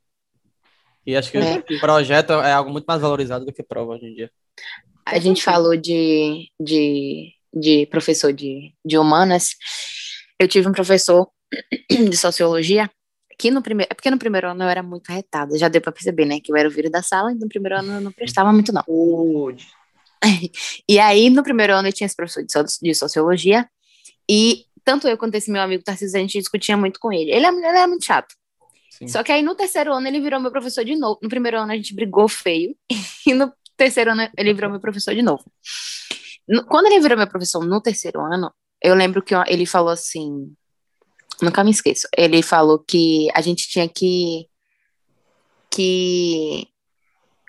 E 1.05 1.15
acho 1.15 1.31
que 1.31 1.37
É. 1.37 1.61
projeto 1.79 2.33
é 2.33 2.51
algo 2.51 2.71
muito 2.71 2.85
mais 2.85 3.01
valorizado 3.01 3.45
do 3.45 3.53
que 3.53 3.63
prova 3.63 3.93
hoje 3.93 4.05
em 4.05 4.13
dia. 4.13 4.31
A 5.05 5.19
gente 5.19 5.43
falou 5.43 5.75
de, 5.75 6.47
de, 6.59 7.33
de 7.53 7.87
professor 7.87 8.31
de, 8.31 8.73
de 8.85 8.97
humanas. 8.97 9.55
Eu 10.39 10.47
tive 10.47 10.67
um 10.67 10.71
professor 10.73 11.27
de 11.89 12.15
sociologia 12.15 12.89
que 13.41 13.49
no 13.49 13.63
primeiro. 13.63 13.89
É 13.91 13.95
porque 13.95 14.11
no 14.11 14.19
primeiro 14.19 14.49
ano 14.49 14.63
eu 14.63 14.69
era 14.69 14.83
muito 14.83 15.09
retada, 15.09 15.57
já 15.57 15.67
deu 15.67 15.81
pra 15.81 15.91
perceber, 15.91 16.25
né? 16.25 16.39
Que 16.39 16.51
eu 16.51 16.55
era 16.55 16.69
o 16.69 16.71
vírus 16.71 16.91
da 16.91 17.01
sala, 17.01 17.31
e 17.31 17.35
no 17.35 17.49
primeiro 17.49 17.79
ano 17.79 17.93
eu 17.93 18.01
não 18.01 18.11
prestava 18.11 18.53
muito, 18.53 18.71
não. 18.71 18.83
E 20.87 20.99
aí, 20.99 21.29
no 21.29 21.43
primeiro 21.43 21.73
ano, 21.73 21.87
eu 21.87 21.93
tinha 21.93 22.05
esse 22.05 22.15
professor 22.15 22.43
de, 22.43 22.51
so- 22.51 22.79
de 22.81 22.93
sociologia, 22.95 23.69
e 24.29 24.65
tanto 24.83 25.07
eu 25.07 25.17
quanto 25.17 25.35
esse 25.35 25.51
meu 25.51 25.61
amigo 25.61 25.83
Tarcísio, 25.83 26.17
a 26.17 26.21
gente 26.21 26.37
discutia 26.39 26.75
muito 26.77 26.99
com 26.99 27.11
ele. 27.11 27.31
Ele, 27.31 27.45
é- 27.45 27.49
ele 27.49 27.65
era 27.65 27.87
muito 27.87 28.05
chato. 28.05 28.33
Sim. 28.89 29.07
Só 29.07 29.23
que 29.23 29.31
aí, 29.31 29.41
no 29.41 29.55
terceiro 29.55 29.93
ano, 29.93 30.07
ele 30.07 30.19
virou 30.19 30.39
meu 30.39 30.51
professor 30.51 30.83
de 30.85 30.95
novo. 30.95 31.19
No 31.21 31.29
primeiro 31.29 31.57
ano, 31.59 31.71
a 31.71 31.75
gente 31.75 31.93
brigou 31.95 32.27
feio, 32.27 32.75
e 33.27 33.33
no 33.33 33.51
terceiro 33.77 34.11
ano, 34.11 34.29
ele 34.37 34.53
virou 34.53 34.69
meu 34.69 34.79
professor 34.79 35.13
de 35.15 35.21
novo. 35.21 35.43
No- 36.47 36.65
Quando 36.65 36.85
ele 36.87 36.99
virou 36.99 37.17
meu 37.17 37.27
professor 37.27 37.63
no 37.65 37.81
terceiro 37.81 38.19
ano, 38.21 38.53
eu 38.81 38.93
lembro 38.95 39.21
que 39.23 39.33
ele 39.47 39.65
falou 39.65 39.89
assim. 39.89 40.53
Nunca 41.41 41.63
me 41.63 41.71
esqueço. 41.71 42.07
Ele 42.15 42.43
falou 42.43 42.77
que 42.77 43.27
a 43.33 43.41
gente 43.41 43.67
tinha 43.67 43.87
que. 43.89 44.45
que 45.69 46.67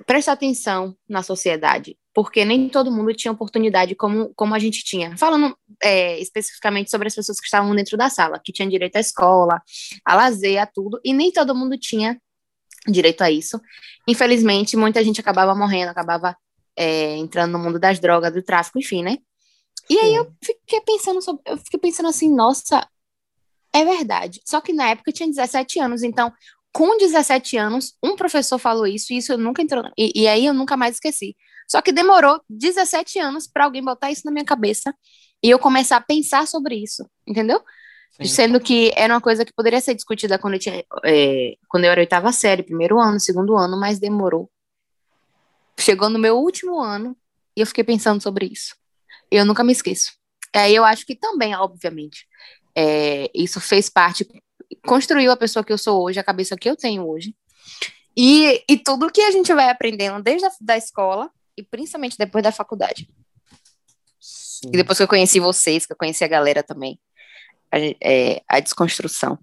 prestar 0.07 0.33
atenção 0.33 0.97
na 1.09 1.23
sociedade, 1.23 1.97
porque 2.15 2.45
nem 2.45 2.69
todo 2.69 2.91
mundo 2.91 3.15
tinha 3.15 3.33
oportunidade 3.33 3.95
como, 3.95 4.33
como 4.35 4.55
a 4.55 4.59
gente 4.59 4.85
tinha. 4.85 5.17
Falando 5.17 5.57
é, 5.83 6.19
especificamente 6.21 6.91
sobre 6.91 7.09
as 7.09 7.15
pessoas 7.15 7.41
que 7.41 7.47
estavam 7.47 7.75
dentro 7.75 7.97
da 7.97 8.11
sala, 8.11 8.41
que 8.43 8.53
tinham 8.53 8.69
direito 8.69 8.97
à 8.97 9.01
escola, 9.01 9.63
a 10.05 10.15
lazer, 10.15 10.61
a 10.61 10.67
tudo, 10.67 11.01
e 11.05 11.13
nem 11.13 11.33
todo 11.33 11.55
mundo 11.55 11.79
tinha 11.79 12.21
direito 12.87 13.23
a 13.23 13.31
isso. 13.31 13.61
Infelizmente, 14.07 14.77
muita 14.77 15.03
gente 15.03 15.21
acabava 15.21 15.55
morrendo, 15.55 15.91
acabava 15.91 16.37
é, 16.77 17.17
entrando 17.17 17.53
no 17.53 17.59
mundo 17.59 17.79
das 17.79 17.99
drogas, 17.99 18.33
do 18.33 18.43
tráfico, 18.43 18.79
enfim, 18.79 19.03
né? 19.03 19.19
E 19.89 19.99
aí 19.99 20.15
eu 20.15 20.33
fiquei 20.43 20.81
pensando 20.81 21.21
sobre, 21.21 21.43
eu 21.47 21.57
fiquei 21.59 21.79
pensando 21.79 22.09
assim, 22.09 22.33
nossa, 22.33 22.87
é 23.73 23.85
verdade. 23.85 24.41
Só 24.45 24.61
que 24.61 24.73
na 24.73 24.91
época 24.91 25.11
eu 25.11 25.15
tinha 25.15 25.29
17 25.29 25.81
anos, 25.81 26.03
então 26.03 26.33
com 26.73 26.97
17 26.97 27.57
anos, 27.57 27.95
um 28.03 28.17
professor 28.17 28.59
falou 28.59 28.87
isso 28.87 29.13
e 29.13 29.19
isso 29.19 29.33
eu 29.33 29.39
nunca 29.39 29.63
entrou. 29.63 29.85
E, 29.97 30.23
e 30.23 30.27
aí 30.27 30.47
eu 30.47 30.55
nunca 30.55 30.77
mais 30.77 30.95
esqueci. 30.95 31.37
Só 31.73 31.81
que 31.81 31.91
demorou 31.91 32.39
17 32.51 33.19
anos 33.19 33.47
para 33.47 33.65
alguém 33.65 33.83
botar 33.83 34.11
isso 34.11 34.27
na 34.27 34.31
minha 34.31 34.45
cabeça 34.45 34.95
e 35.43 35.49
eu 35.49 35.59
começar 35.59 35.97
a 35.97 36.03
pensar 36.03 36.47
sobre 36.47 36.75
isso, 36.75 37.09
entendeu? 37.27 37.63
Sim. 38.11 38.27
Sendo 38.27 38.61
que 38.61 38.93
era 38.95 39.15
uma 39.15 39.23
coisa 39.23 39.43
que 39.43 39.55
poderia 39.55 39.81
ser 39.81 39.95
discutida 39.95 40.39
quando 40.39 40.53
eu, 40.53 40.61
tinha, 40.61 40.85
é, 41.03 41.55
quando 41.71 41.85
eu 41.85 41.91
era 41.91 42.03
oitava 42.03 42.31
série, 42.31 42.63
primeiro 42.63 43.01
ano, 43.01 43.19
segundo 43.19 43.57
ano, 43.57 43.81
mas 43.81 43.99
demorou. 43.99 44.51
Chegou 45.81 46.11
no 46.11 46.19
meu 46.19 46.37
último 46.37 46.79
ano 46.79 47.17
e 47.57 47.63
eu 47.63 47.67
fiquei 47.67 47.85
pensando 47.85 48.23
sobre 48.23 48.45
isso. 48.53 48.77
Eu 49.31 49.47
nunca 49.47 49.65
me 49.65 49.73
esqueço. 49.73 50.13
Aí 50.55 50.75
eu 50.75 50.85
acho 50.85 51.07
que 51.07 51.15
também, 51.15 51.57
obviamente, 51.57 52.27
é, 52.77 53.31
isso 53.35 53.63
fez 53.63 53.89
parte, 53.89 54.29
construiu 54.87 55.33
a 55.33 55.39
pessoa 55.39 55.65
que 55.65 55.73
eu 55.73 55.79
sou 55.79 56.03
hoje, 56.03 56.21
a 56.21 56.25
cabeça 56.25 56.55
que 56.55 56.69
eu 56.69 56.77
tenho 56.77 57.09
hoje. 57.09 57.35
E, 58.15 58.63
e 58.69 58.77
tudo 58.77 59.11
que 59.11 59.23
a 59.23 59.31
gente 59.31 59.55
vai 59.55 59.71
aprendendo 59.71 60.23
desde 60.23 60.45
a 60.45 60.51
da 60.61 60.77
escola 60.77 61.31
e 61.57 61.63
principalmente 61.63 62.19
depois 62.19 62.43
da 62.43 62.53
faculdade. 62.53 63.09
Sim. 64.21 64.69
E 64.69 64.77
depois 64.77 64.99
que 64.99 65.05
eu 65.05 65.09
conheci 65.09 65.41
vocês, 65.41 65.87
que 65.87 65.93
eu 65.93 65.97
conheci 65.97 66.25
a 66.25 66.29
galera 66.29 66.63
também, 66.63 66.99
a, 67.71 67.79
é, 68.01 68.43
a 68.49 68.61
desconstrução. 68.61 69.39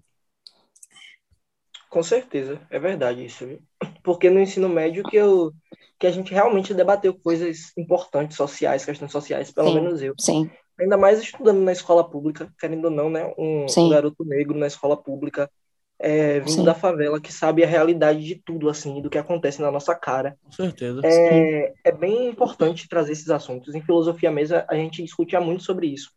Com 1.88 2.02
certeza, 2.02 2.60
é 2.70 2.78
verdade 2.78 3.24
isso, 3.24 3.46
viu? 3.46 3.60
Porque 4.02 4.30
no 4.30 4.40
ensino 4.40 4.68
médio 4.68 5.02
que 5.04 5.16
eu 5.16 5.52
que 5.98 6.06
a 6.06 6.10
gente 6.10 6.32
realmente 6.32 6.72
debateu 6.72 7.12
coisas 7.12 7.76
importantes 7.76 8.34
sociais, 8.34 8.86
questões 8.86 9.12
sociais, 9.12 9.50
pelo 9.50 9.68
Sim. 9.68 9.74
menos 9.74 10.02
eu. 10.02 10.14
Sim, 10.18 10.50
Ainda 10.80 10.96
mais 10.96 11.20
estudando 11.20 11.60
na 11.60 11.72
escola 11.72 12.08
pública, 12.08 12.50
querendo 12.58 12.86
ou 12.86 12.90
não, 12.90 13.10
né? 13.10 13.26
Um, 13.36 13.66
um 13.66 13.88
garoto 13.90 14.24
negro 14.24 14.58
na 14.58 14.66
escola 14.66 14.96
pública, 14.96 15.50
é, 16.02 16.40
vindo 16.40 16.50
Sim. 16.50 16.64
da 16.64 16.74
favela, 16.74 17.20
que 17.20 17.30
sabe 17.30 17.62
a 17.62 17.66
realidade 17.66 18.24
de 18.24 18.34
tudo, 18.34 18.70
assim, 18.70 19.02
do 19.02 19.10
que 19.10 19.18
acontece 19.18 19.60
na 19.60 19.70
nossa 19.70 19.94
cara. 19.94 20.38
Com 20.42 20.50
certeza. 20.50 21.02
É, 21.04 21.74
é 21.84 21.92
bem 21.92 22.26
importante 22.26 22.88
trazer 22.88 23.12
esses 23.12 23.28
assuntos. 23.28 23.74
Em 23.74 23.82
filosofia 23.82 24.30
mesa, 24.30 24.64
a 24.66 24.74
gente 24.74 25.02
discutia 25.02 25.42
muito 25.42 25.62
sobre 25.62 25.88
isso. 25.88 26.10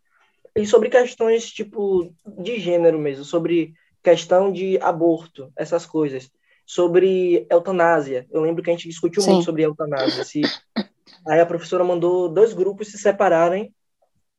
E 0.55 0.65
sobre 0.65 0.89
questões, 0.89 1.51
tipo, 1.51 2.13
de 2.25 2.59
gênero 2.61 2.97
mesmo, 2.97 3.25
sobre 3.25 3.73
questão 4.01 4.53
de 4.53 4.79
aborto, 4.79 5.51
essas 5.57 5.85
coisas. 5.85 6.31
Sobre 6.65 7.45
eutanásia. 7.51 8.25
Eu 8.31 8.41
lembro 8.41 8.63
que 8.63 8.69
a 8.69 8.73
gente 8.73 8.87
discutiu 8.87 9.21
Sim. 9.21 9.31
muito 9.31 9.45
sobre 9.45 9.63
eutanásia. 9.63 10.23
Se... 10.23 10.41
Aí 11.27 11.41
a 11.41 11.45
professora 11.45 11.83
mandou 11.83 12.29
dois 12.29 12.53
grupos 12.53 12.87
se 12.87 12.97
separarem 12.97 13.73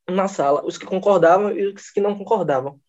na 0.08 0.26
sala, 0.26 0.64
os 0.64 0.78
que 0.78 0.86
concordavam 0.86 1.50
e 1.52 1.66
os 1.66 1.90
que 1.90 2.00
não 2.00 2.16
concordavam. 2.16 2.80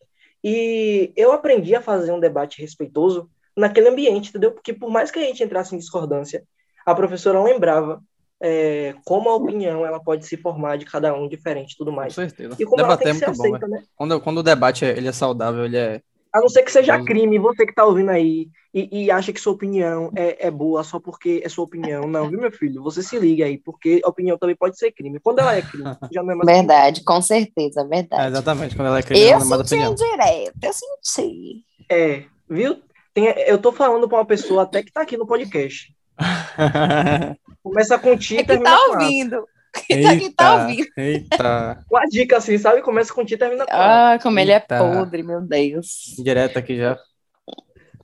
E 0.47 1.11
eu 1.15 1.31
aprendi 1.31 1.73
a 1.73 1.81
fazer 1.81 2.11
um 2.11 2.19
debate 2.19 2.61
respeitoso 2.61 3.27
naquele 3.57 3.89
ambiente, 3.89 4.29
entendeu? 4.29 4.51
Porque 4.51 4.71
por 4.73 4.91
mais 4.91 5.09
que 5.09 5.17
a 5.17 5.23
gente 5.23 5.43
entrasse 5.43 5.73
em 5.73 5.79
discordância, 5.79 6.43
a 6.85 6.93
professora 6.93 7.41
lembrava 7.41 7.99
é, 8.39 8.93
como 9.03 9.27
a 9.27 9.35
opinião 9.35 9.83
ela 9.83 9.99
pode 9.99 10.27
se 10.27 10.37
formar 10.37 10.77
de 10.77 10.85
cada 10.85 11.15
um 11.15 11.27
diferente 11.27 11.73
e 11.73 11.77
tudo 11.77 11.89
Com 11.89 11.97
mais. 11.97 12.13
certeza. 12.13 12.55
E 12.59 12.63
como 12.63 12.83
Debater 12.83 13.07
é 13.07 13.13
muito 13.13 13.25
bom, 13.25 13.31
aceita, 13.31 13.67
velho. 13.67 13.71
né? 13.71 13.83
Quando, 13.95 14.21
quando 14.21 14.37
o 14.37 14.43
debate 14.43 14.85
é- 14.85 14.95
ele 14.95 15.07
é 15.07 15.11
saudável, 15.11 15.65
ele 15.65 15.77
é. 15.77 16.01
A 16.35 16.41
não 16.41 16.49
ser 16.49 16.63
que 16.63 16.71
seja 16.71 16.97
Bom. 16.97 17.05
crime, 17.05 17.39
você 17.39 17.65
que 17.65 17.73
tá 17.73 17.85
ouvindo 17.85 18.09
aí 18.09 18.49
e, 18.73 19.05
e 19.05 19.09
acha 19.09 19.31
que 19.31 19.39
sua 19.39 19.53
opinião 19.53 20.11
é, 20.13 20.47
é 20.47 20.51
boa 20.51 20.83
só 20.83 20.99
porque 20.99 21.41
é 21.41 21.47
sua 21.47 21.63
opinião. 21.63 22.09
Não, 22.09 22.29
viu, 22.29 22.41
meu 22.41 22.51
filho? 22.51 22.83
Você 22.83 23.01
se 23.01 23.17
liga 23.17 23.45
aí, 23.45 23.57
porque 23.57 24.01
a 24.03 24.09
opinião 24.09 24.37
também 24.37 24.53
pode 24.53 24.77
ser 24.77 24.91
crime. 24.91 25.17
Quando 25.21 25.39
ela 25.39 25.55
é 25.55 25.61
crime, 25.61 25.85
já 26.11 26.21
não 26.21 26.33
é 26.33 26.35
mais 26.35 26.45
verdade, 26.45 27.05
com 27.05 27.21
certeza, 27.21 27.79
é, 27.79 27.85
verdade. 27.85 28.27
exatamente, 28.27 28.75
quando 28.75 28.89
ela 28.89 28.99
é 28.99 29.03
criança, 29.03 29.23
eu 29.23 29.29
ela 29.29 29.39
não 29.39 29.47
manda 29.47 29.63
senti 29.63 29.87
opinião. 29.87 29.95
direto, 29.95 30.57
eu 30.61 30.73
senti. 30.73 31.63
É, 31.89 32.23
viu? 32.49 32.81
Tem, 33.13 33.27
eu 33.47 33.57
tô 33.57 33.71
falando 33.71 34.09
pra 34.09 34.17
uma 34.17 34.25
pessoa 34.25 34.63
até 34.63 34.83
que 34.83 34.91
tá 34.91 35.03
aqui 35.03 35.15
no 35.15 35.25
podcast. 35.25 35.95
Começa 37.63 37.97
com 37.97 38.17
ti 38.17 38.35
e 38.35 38.39
É 38.39 38.43
que 38.43 38.57
tá 38.59 38.77
ouvindo. 38.89 39.47
Que 39.75 40.01
tá, 40.01 40.15
que 40.17 40.29
tá 40.31 40.55
ouvindo. 40.63 40.87
Eita, 40.97 41.83
Com 41.89 41.97
a 41.97 42.05
dica 42.05 42.37
assim, 42.37 42.57
sabe? 42.57 42.81
Começa 42.81 43.13
com 43.13 43.25
ti 43.25 43.33
e 43.33 43.37
termina 43.37 43.65
com. 43.65 43.71
Ah, 43.71 44.17
como 44.21 44.39
ele 44.39 44.51
é 44.51 44.55
Eita. 44.55 44.77
podre, 44.77 45.23
meu 45.23 45.41
Deus. 45.41 46.15
direto 46.17 46.57
aqui 46.57 46.77
já. 46.77 46.97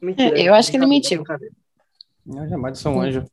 Mentira. 0.02 0.40
Eu 0.40 0.54
acho 0.54 0.72
que 0.72 0.78
ele 0.78 0.86
mentiu. 0.86 1.24
Eu 2.28 2.50
jamais 2.50 2.80
sou 2.80 2.94
um 2.94 3.02
anjo. 3.02 3.24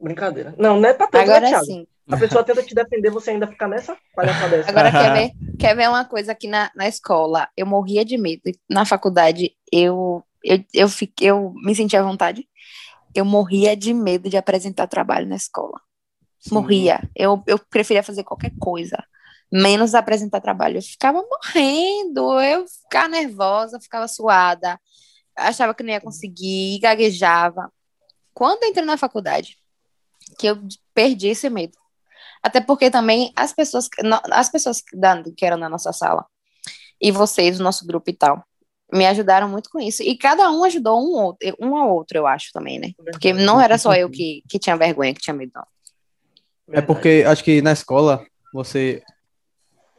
Brincadeira. 0.00 0.54
Não, 0.56 0.80
não 0.80 0.88
é 0.88 0.94
pra 0.94 1.06
tanto, 1.06 1.22
Agora 1.22 1.40
né, 1.40 1.48
Thiago? 1.48 1.64
sim. 1.64 1.86
A 2.10 2.16
pessoa 2.16 2.42
tenta 2.42 2.62
te 2.62 2.74
defender, 2.74 3.10
você 3.10 3.30
ainda 3.30 3.46
fica 3.46 3.68
nessa 3.68 3.96
palhaçada 4.14 4.56
dessa. 4.56 4.70
Agora 4.70 4.90
quer 4.90 5.12
ver, 5.14 5.30
quer 5.58 5.76
ver 5.76 5.88
uma 5.88 6.04
coisa 6.04 6.32
aqui 6.32 6.48
na, 6.48 6.70
na 6.74 6.88
escola? 6.88 7.48
Eu 7.56 7.66
morria 7.66 8.04
de 8.04 8.18
medo. 8.18 8.42
Na 8.68 8.84
faculdade, 8.84 9.52
eu, 9.72 10.24
eu, 10.44 10.64
eu, 10.74 10.88
fiquei, 10.88 11.30
eu 11.30 11.52
me 11.62 11.74
sentia 11.74 12.00
à 12.00 12.02
vontade. 12.02 12.48
Eu 13.14 13.24
morria 13.24 13.76
de 13.76 13.94
medo 13.94 14.28
de 14.28 14.36
apresentar 14.36 14.86
trabalho 14.86 15.26
na 15.26 15.36
escola. 15.36 15.80
Sim. 16.40 16.54
Morria. 16.54 17.08
Eu, 17.14 17.42
eu 17.46 17.58
preferia 17.58 18.02
fazer 18.02 18.24
qualquer 18.24 18.52
coisa, 18.58 18.96
menos 19.52 19.94
apresentar 19.94 20.40
trabalho. 20.40 20.78
Eu 20.78 20.82
ficava 20.82 21.22
morrendo, 21.22 22.40
eu 22.40 22.66
ficava 22.66 23.08
nervosa, 23.08 23.80
ficava 23.80 24.08
suada, 24.08 24.80
achava 25.36 25.74
que 25.74 25.82
não 25.82 25.90
ia 25.90 26.00
conseguir, 26.00 26.78
gaguejava. 26.80 27.70
Quando 28.32 28.62
eu 28.62 28.70
entrei 28.70 28.84
na 28.84 28.96
faculdade, 28.96 29.58
que 30.38 30.46
eu 30.46 30.58
perdi 30.94 31.28
esse 31.28 31.48
medo. 31.50 31.78
Até 32.42 32.60
porque 32.60 32.90
também 32.90 33.32
as 33.36 33.52
pessoas, 33.52 33.88
as 34.30 34.48
pessoas 34.48 34.80
que 35.36 35.44
eram 35.44 35.58
na 35.58 35.68
nossa 35.68 35.92
sala, 35.92 36.24
e 37.00 37.10
vocês, 37.10 37.60
o 37.60 37.62
nosso 37.62 37.86
grupo 37.86 38.10
e 38.10 38.14
tal, 38.14 38.42
me 38.92 39.06
ajudaram 39.06 39.48
muito 39.48 39.70
com 39.70 39.78
isso. 39.78 40.02
E 40.02 40.16
cada 40.16 40.50
um 40.50 40.64
ajudou 40.64 41.00
um, 41.00 41.22
outro, 41.22 41.56
um 41.60 41.76
ao 41.76 41.94
outro, 41.94 42.18
eu 42.18 42.26
acho 42.26 42.50
também, 42.52 42.78
né? 42.78 42.92
Porque 42.96 43.32
não 43.32 43.60
era 43.60 43.78
só 43.78 43.94
eu 43.94 44.10
que, 44.10 44.42
que 44.48 44.58
tinha 44.58 44.76
vergonha, 44.76 45.14
que 45.14 45.20
tinha 45.20 45.34
medo, 45.34 45.52
não. 45.54 45.64
É 46.72 46.80
porque 46.80 47.24
acho 47.26 47.42
que 47.42 47.60
na 47.62 47.72
escola 47.72 48.24
você. 48.52 49.02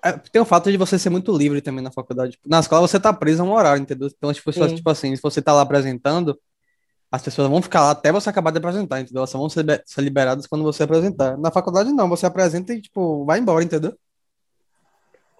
é, 0.03 0.13
Tem 0.13 0.41
o 0.41 0.45
fato 0.45 0.71
de 0.71 0.77
você 0.77 0.97
ser 0.97 1.09
muito 1.09 1.35
livre 1.35 1.61
também 1.61 1.83
na 1.83 1.91
faculdade. 1.91 2.37
Na 2.45 2.59
escola 2.59 2.87
você 2.87 2.99
tá 2.99 3.11
preso 3.13 3.41
a 3.41 3.45
um 3.45 3.53
horário, 3.53 3.81
entendeu? 3.81 4.07
Então, 4.07 4.33
tipo, 4.33 4.51
Sim. 4.51 4.75
tipo 4.75 4.89
assim, 4.89 5.15
se 5.15 5.21
você 5.21 5.41
tá 5.41 5.53
lá 5.53 5.61
apresentando, 5.61 6.39
as 7.11 7.21
pessoas 7.21 7.49
vão 7.49 7.61
ficar 7.61 7.81
lá 7.81 7.91
até 7.91 8.11
você 8.11 8.29
acabar 8.29 8.51
de 8.51 8.57
apresentar, 8.57 9.01
entendeu? 9.01 9.19
Elas 9.19 9.29
só 9.29 9.37
vão 9.37 9.49
ser, 9.49 9.65
ser 9.85 10.01
liberadas 10.01 10.47
quando 10.47 10.63
você 10.63 10.83
apresentar. 10.83 11.37
Na 11.37 11.51
faculdade 11.51 11.91
não, 11.91 12.07
você 12.07 12.25
apresenta 12.25 12.73
e, 12.73 12.81
tipo, 12.81 13.25
vai 13.25 13.39
embora, 13.39 13.63
entendeu? 13.63 13.93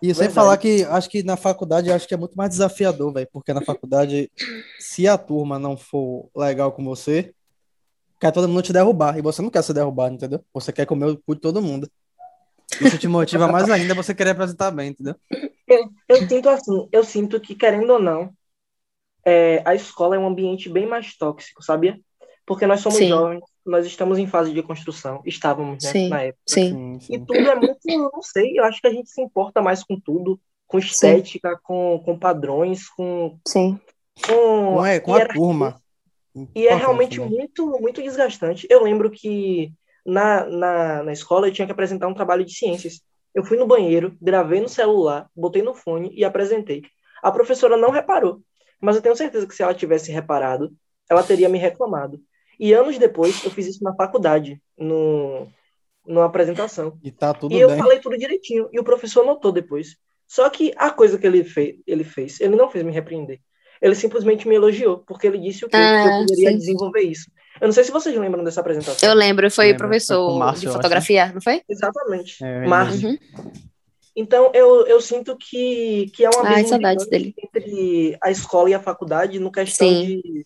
E 0.02 0.08
sem 0.08 0.14
Verdade. 0.16 0.34
falar 0.34 0.58
que 0.58 0.84
acho 0.84 1.10
que 1.10 1.22
na 1.24 1.38
faculdade 1.38 1.92
acho 1.92 2.08
que 2.08 2.14
é 2.14 2.18
muito 2.18 2.34
mais 2.36 2.50
desafiador, 2.50 3.14
velho, 3.14 3.30
porque 3.32 3.54
na 3.54 3.62
faculdade, 3.62 4.32
se 4.80 5.08
a 5.08 5.16
turma 5.16 5.60
não 5.60 5.78
for 5.78 6.28
legal 6.36 6.72
com 6.72 6.84
você, 6.84 7.34
quer 8.22 8.32
todo 8.32 8.48
mundo 8.48 8.62
te 8.62 8.72
derrubar. 8.72 9.18
E 9.18 9.22
você 9.22 9.42
não 9.42 9.50
quer 9.50 9.64
ser 9.64 9.74
derrubado, 9.74 10.14
entendeu? 10.14 10.46
Você 10.54 10.72
quer 10.72 10.86
comer 10.86 11.08
o 11.08 11.18
cu 11.18 11.34
de 11.34 11.42
todo 11.42 11.62
mundo. 11.62 11.90
Isso 12.80 12.98
te 12.98 13.08
motiva 13.08 13.48
mais 13.48 13.70
ainda 13.70 13.96
você 13.96 14.14
querer 14.14 14.30
apresentar 14.30 14.70
bem, 14.70 14.90
entendeu? 14.90 15.16
Eu, 15.68 15.90
eu 16.08 16.30
sinto 16.30 16.48
assim, 16.48 16.88
eu 16.92 17.04
sinto 17.04 17.40
que, 17.40 17.56
querendo 17.56 17.94
ou 17.94 18.00
não, 18.00 18.32
é, 19.26 19.62
a 19.66 19.74
escola 19.74 20.16
é 20.16 20.20
um 20.20 20.28
ambiente 20.28 20.70
bem 20.70 20.86
mais 20.86 21.18
tóxico, 21.18 21.64
sabia? 21.64 22.00
Porque 22.46 22.66
nós 22.66 22.80
somos 22.82 23.00
Sim. 23.00 23.10
jovens, 23.10 23.42
nós 23.66 23.86
estamos 23.86 24.18
em 24.18 24.28
fase 24.28 24.54
de 24.54 24.62
construção, 24.62 25.22
estávamos, 25.26 25.84
né, 25.84 25.92
Sim. 25.92 26.10
na 26.10 26.22
época. 26.22 26.44
Sim. 26.48 27.00
E 27.10 27.20
tudo 27.20 27.40
é 27.40 27.56
muito, 27.56 27.80
não 27.86 28.22
sei, 28.22 28.58
eu 28.58 28.64
acho 28.64 28.80
que 28.80 28.88
a 28.88 28.94
gente 28.94 29.10
se 29.10 29.22
importa 29.22 29.62
mais 29.62 29.84
com 29.84 30.00
tudo, 30.00 30.40
com 30.68 30.78
estética, 30.78 31.60
com, 31.64 32.02
com 32.04 32.18
padrões, 32.18 32.88
com, 32.90 33.38
Sim. 33.48 33.80
com, 34.26 34.76
Com, 34.76 34.86
é, 34.86 35.00
com 35.00 35.14
a 35.14 35.26
turma. 35.26 35.81
E 36.56 36.68
é 36.68 36.74
realmente 36.74 37.20
muito, 37.20 37.68
muito 37.80 38.02
desgastante. 38.02 38.68
Eu 38.70 38.84
lembro 38.84 39.10
que 39.12 39.72
na, 40.06 40.46
na, 40.46 41.04
na 41.04 41.14
escola 41.14 41.48
eu 41.48 41.52
tinha 41.52 41.66
que 41.66 41.72
apresentar 41.72 42.08
um 42.08 42.14
trabalho 42.14 42.46
de 42.46 42.54
ciências. 42.54 43.02
Eu 43.34 43.44
fui 43.44 43.58
no 43.58 43.68
banheiro, 43.68 44.18
gravei 44.22 44.60
no 44.60 44.70
celular, 44.70 45.30
botei 45.36 45.62
no 45.62 45.74
fone 45.74 46.12
e 46.16 46.24
apresentei. 46.24 46.84
A 47.22 47.32
professora 47.32 47.78
não 47.78 47.92
reparou, 47.92 48.42
mas 48.80 48.96
eu 48.96 49.02
tenho 49.02 49.16
certeza 49.16 49.48
que 49.48 49.56
se 49.56 49.64
ela 49.64 49.74
tivesse 49.74 50.12
reparado, 50.12 50.74
ela 51.10 51.24
teria 51.24 51.50
me 51.50 51.58
reclamado. 51.58 52.20
E 52.60 52.74
anos 52.74 52.98
depois 52.98 53.44
eu 53.44 53.52
fiz 53.52 53.68
isso 53.68 53.84
na 53.84 53.96
faculdade, 53.96 54.62
no, 54.78 55.48
numa 56.06 56.26
apresentação. 56.26 56.98
E 57.04 57.12
tá 57.12 57.34
tudo 57.34 57.54
e 57.54 57.60
eu 57.60 57.70
bem. 57.70 57.78
falei 57.78 58.00
tudo 58.00 58.18
direitinho, 58.18 58.70
e 58.72 58.80
o 58.80 58.84
professor 58.84 59.26
notou 59.26 59.52
depois. 59.52 59.98
Só 60.28 60.50
que 60.50 60.74
a 60.78 60.90
coisa 60.90 61.18
que 61.18 61.28
ele, 61.28 61.44
fez, 61.44 61.76
ele 61.86 62.04
fez, 62.04 62.40
ele 62.40 62.56
não 62.56 62.70
fez 62.70 62.84
me 62.84 62.92
repreender. 62.92 63.40
Ele 63.82 63.96
simplesmente 63.96 64.48
me 64.48 64.56
elogiou, 64.56 65.00
porque 65.00 65.26
ele 65.28 65.40
disse 65.40 65.66
o 65.66 65.68
quê? 65.70 65.76
que 65.78 65.78
eu 65.78 65.84
Ah, 65.84 66.18
poderia 66.20 66.52
sim. 66.52 66.58
desenvolver 66.58 67.02
isso. 67.02 67.32
Eu 67.60 67.68
não 67.68 67.74
sei 67.74 67.84
se 67.84 67.92
vocês 67.92 68.16
lembram 68.16 68.44
dessa 68.44 68.62
apresentação. 68.62 69.08
Eu 69.10 69.16
lembro, 69.16 69.50
foi 69.50 69.68
Lembro, 69.68 69.78
o 69.86 69.88
professor 69.90 70.30
foi 70.30 70.40
Márcio, 70.40 70.62
de 70.62 70.68
acho, 70.68 70.76
fotografia, 70.78 71.32
não 71.34 71.42
foi? 71.42 71.62
Exatamente. 71.68 72.44
É, 72.44 72.68
Márcio. 72.68 73.10
Uhum. 73.10 73.18
Então, 74.16 74.52
eu, 74.54 74.86
eu 74.88 75.00
sinto 75.02 75.38
que, 75.38 76.12
que 76.14 76.24
é 76.26 76.30
uma 76.30 76.44
Ai, 76.50 76.64
dinâmica 76.64 77.06
dele. 77.06 77.34
entre 77.44 78.18
a 78.22 78.30
escola 78.30 78.70
e 78.70 78.74
a 78.74 78.80
faculdade 78.80 79.40
no 79.40 79.52
questão 79.52 79.88
Sim. 79.88 80.06
de 80.06 80.46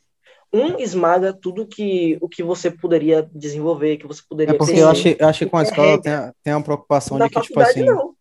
um 0.53 0.77
esmaga 0.79 1.33
tudo 1.33 1.65
que 1.67 2.17
o 2.21 2.29
que 2.29 2.43
você 2.43 2.69
poderia 2.71 3.27
desenvolver, 3.33 3.97
que 3.97 4.07
você 4.07 4.21
É 4.21 4.25
poderia 4.29 4.57
porque 4.57 4.71
crescer. 4.73 4.83
eu 4.85 4.89
acho, 4.89 5.07
eu 5.19 5.27
acho 5.27 5.39
que 5.39 5.51
com 5.51 5.57
a 5.57 5.61
É 5.61 5.63
escola 5.63 6.01
tem, 6.01 6.13
tem 6.43 6.53
uma 6.53 6.63
preocupação 6.63 7.17
Na 7.17 7.25
de 7.27 7.33
que, 7.33 7.41
tipo 7.41 7.59
assim. 7.59 7.83
não. 7.83 8.15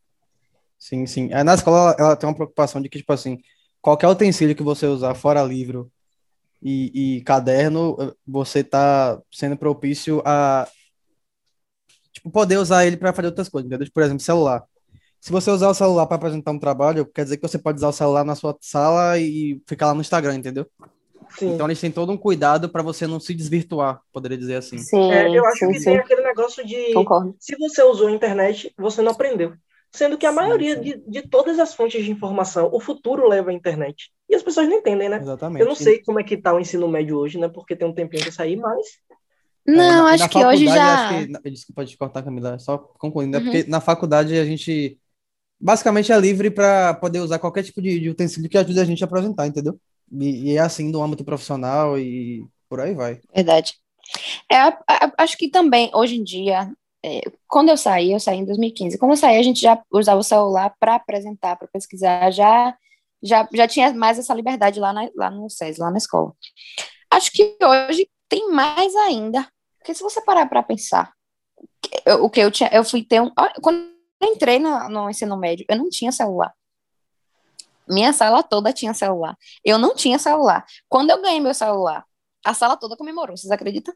Sim, 0.78 1.06
sim. 1.06 1.28
É, 1.32 1.44
Na 1.44 1.54
escola 1.54 1.78
ela, 1.78 1.96
ela 1.98 2.16
tem 2.16 2.28
uma 2.28 2.34
preocupação 2.34 2.80
de 2.80 2.88
que, 2.88 2.98
tipo 2.98 3.12
assim, 3.12 3.38
qualquer 3.84 4.08
utensílio 4.08 4.56
que 4.56 4.62
você 4.62 4.86
usar, 4.86 5.14
fora 5.14 5.42
livro 5.42 5.92
e, 6.62 7.18
e 7.18 7.20
caderno, 7.20 8.16
você 8.26 8.64
tá 8.64 9.20
sendo 9.30 9.58
propício 9.58 10.22
a 10.24 10.66
tipo, 12.10 12.30
poder 12.30 12.56
usar 12.56 12.86
ele 12.86 12.96
para 12.96 13.12
fazer 13.12 13.28
outras 13.28 13.46
coisas, 13.46 13.70
entendeu? 13.70 13.86
Por 13.92 14.02
exemplo, 14.02 14.20
celular. 14.22 14.64
Se 15.20 15.30
você 15.30 15.50
usar 15.50 15.68
o 15.68 15.74
celular 15.74 16.06
para 16.06 16.16
apresentar 16.16 16.50
um 16.50 16.58
trabalho, 16.58 17.04
quer 17.04 17.24
dizer 17.24 17.36
que 17.36 17.46
você 17.46 17.58
pode 17.58 17.76
usar 17.76 17.88
o 17.88 17.92
celular 17.92 18.24
na 18.24 18.34
sua 18.34 18.56
sala 18.58 19.18
e 19.18 19.60
ficar 19.66 19.88
lá 19.88 19.94
no 19.94 20.00
Instagram, 20.00 20.36
entendeu? 20.36 20.66
Sim. 21.38 21.52
Então 21.52 21.66
eles 21.66 21.80
têm 21.80 21.90
todo 21.90 22.10
um 22.10 22.16
cuidado 22.16 22.70
para 22.70 22.82
você 22.82 23.06
não 23.06 23.20
se 23.20 23.34
desvirtuar, 23.34 24.00
poderia 24.10 24.38
dizer 24.38 24.54
assim. 24.54 24.78
Sim, 24.78 25.12
É, 25.12 25.28
eu 25.28 25.44
acho 25.44 25.58
sim, 25.58 25.72
que 25.72 25.78
sim. 25.78 25.84
tem 25.84 25.98
aquele 25.98 26.22
negócio 26.22 26.66
de 26.66 26.94
Concordo. 26.94 27.36
se 27.38 27.54
você 27.58 27.82
usou 27.82 28.06
a 28.06 28.12
internet, 28.12 28.72
você 28.78 29.02
não 29.02 29.12
aprendeu. 29.12 29.52
Sendo 29.94 30.18
que 30.18 30.26
a 30.26 30.32
Sim, 30.32 30.36
maioria 30.36 30.74
sim. 30.74 30.80
de, 30.80 30.96
de 31.06 31.22
todas 31.28 31.58
as 31.58 31.74
fontes 31.74 32.04
de 32.04 32.10
informação, 32.10 32.68
o 32.72 32.80
futuro 32.80 33.28
leva 33.28 33.50
à 33.50 33.54
internet. 33.54 34.10
E 34.28 34.34
as 34.34 34.42
pessoas 34.42 34.68
não 34.68 34.78
entendem, 34.78 35.08
né? 35.08 35.20
Exatamente. 35.20 35.62
Eu 35.62 35.66
não 35.66 35.74
sei 35.74 36.02
como 36.02 36.18
é 36.20 36.24
que 36.24 36.36
tá 36.36 36.52
o 36.52 36.60
ensino 36.60 36.88
médio 36.88 37.16
hoje, 37.18 37.38
né? 37.38 37.48
Porque 37.48 37.76
tem 37.76 37.86
um 37.86 37.94
tempinho 37.94 38.26
eu 38.26 38.32
saí, 38.32 38.56
mas 38.56 38.86
É, 39.72 39.92
Não, 39.92 39.92
na- 39.92 40.06
acho 40.06 40.24
na 40.26 40.28
que 40.28 40.44
hoje 40.44 40.66
faculdade, 40.66 40.84
já. 40.84 40.94
acho 40.94 41.06
que- 41.06 41.26
na- 41.26 41.40
desculpa 41.40 41.84
te 41.84 41.96
cortar, 41.96 42.22
Camila, 42.22 42.58
só 42.58 42.78
concluindo, 42.78 43.36
é 43.36 43.40
Uhum. 43.40 43.46
porque 43.46 43.64
na 43.64 43.80
faculdade 43.80 44.38
a 44.38 44.44
gente 44.44 44.98
basicamente 45.60 46.12
é 46.12 46.18
livre 46.20 46.50
para 46.50 46.94
poder 46.94 47.20
usar 47.20 47.38
qualquer 47.40 47.64
tipo 47.64 47.82
de, 47.82 48.00
de 48.00 48.10
utensílio 48.10 48.50
que 48.50 48.58
ajude 48.58 48.80
a 48.80 48.84
gente 48.84 49.02
a 49.04 49.06
apresentar, 49.06 49.46
entendeu? 49.46 49.80
E, 50.12 50.52
e 50.52 50.56
é 50.56 50.60
assim 50.60 50.90
no 50.90 51.02
âmbito 51.02 51.24
profissional 51.24 51.98
e 51.98 52.46
por 52.68 52.80
aí 52.80 52.94
vai. 52.94 53.20
Verdade. 53.34 53.74
É, 54.50 54.56
acho 55.18 55.36
que 55.38 55.50
também, 55.50 55.90
hoje 55.94 56.16
em 56.16 56.24
dia, 56.24 56.72
é, 57.04 57.20
quando 57.46 57.68
eu 57.68 57.76
saí, 57.76 58.12
eu 58.12 58.18
saí 58.18 58.38
em 58.38 58.46
2015. 58.46 58.96
Quando 58.96 59.10
eu 59.10 59.16
saí, 59.18 59.36
a 59.36 59.42
gente 59.42 59.60
já 59.60 59.78
usava 59.92 60.18
o 60.18 60.24
celular 60.24 60.74
para 60.80 60.94
apresentar, 60.94 61.54
para 61.54 61.68
pesquisar, 61.68 62.30
já, 62.30 62.74
já, 63.22 63.46
já 63.52 63.68
tinha 63.68 63.92
mais 63.92 64.18
essa 64.18 64.32
liberdade 64.32 64.80
lá, 64.80 64.90
na, 64.90 65.10
lá 65.14 65.30
no 65.30 65.50
SES, 65.50 65.76
lá 65.76 65.90
na 65.90 65.98
escola. 65.98 66.32
Acho 67.10 67.30
que 67.30 67.58
hoje 67.62 68.08
tem 68.26 68.50
mais 68.50 68.96
ainda, 68.96 69.46
porque 69.78 69.92
se 69.94 70.02
você 70.02 70.22
parar 70.22 70.46
para 70.46 70.62
pensar, 70.62 71.12
o 72.20 72.30
que 72.30 72.40
eu 72.40 72.50
tinha, 72.50 72.70
eu 72.72 72.82
fui 72.82 73.04
ter 73.04 73.20
um. 73.20 73.30
Quando 73.62 73.86
eu 74.22 74.32
entrei 74.32 74.58
no, 74.58 74.88
no 74.88 75.10
ensino 75.10 75.36
médio, 75.36 75.66
eu 75.68 75.76
não 75.76 75.90
tinha 75.90 76.10
celular. 76.10 76.54
Minha 77.86 78.14
sala 78.14 78.42
toda 78.42 78.72
tinha 78.72 78.94
celular. 78.94 79.36
Eu 79.62 79.76
não 79.76 79.94
tinha 79.94 80.18
celular. 80.18 80.64
Quando 80.88 81.10
eu 81.10 81.20
ganhei 81.20 81.38
meu 81.38 81.52
celular, 81.52 82.02
a 82.44 82.52
sala 82.54 82.76
toda 82.76 82.96
comemorou, 82.96 83.36
vocês 83.36 83.50
acreditam? 83.50 83.94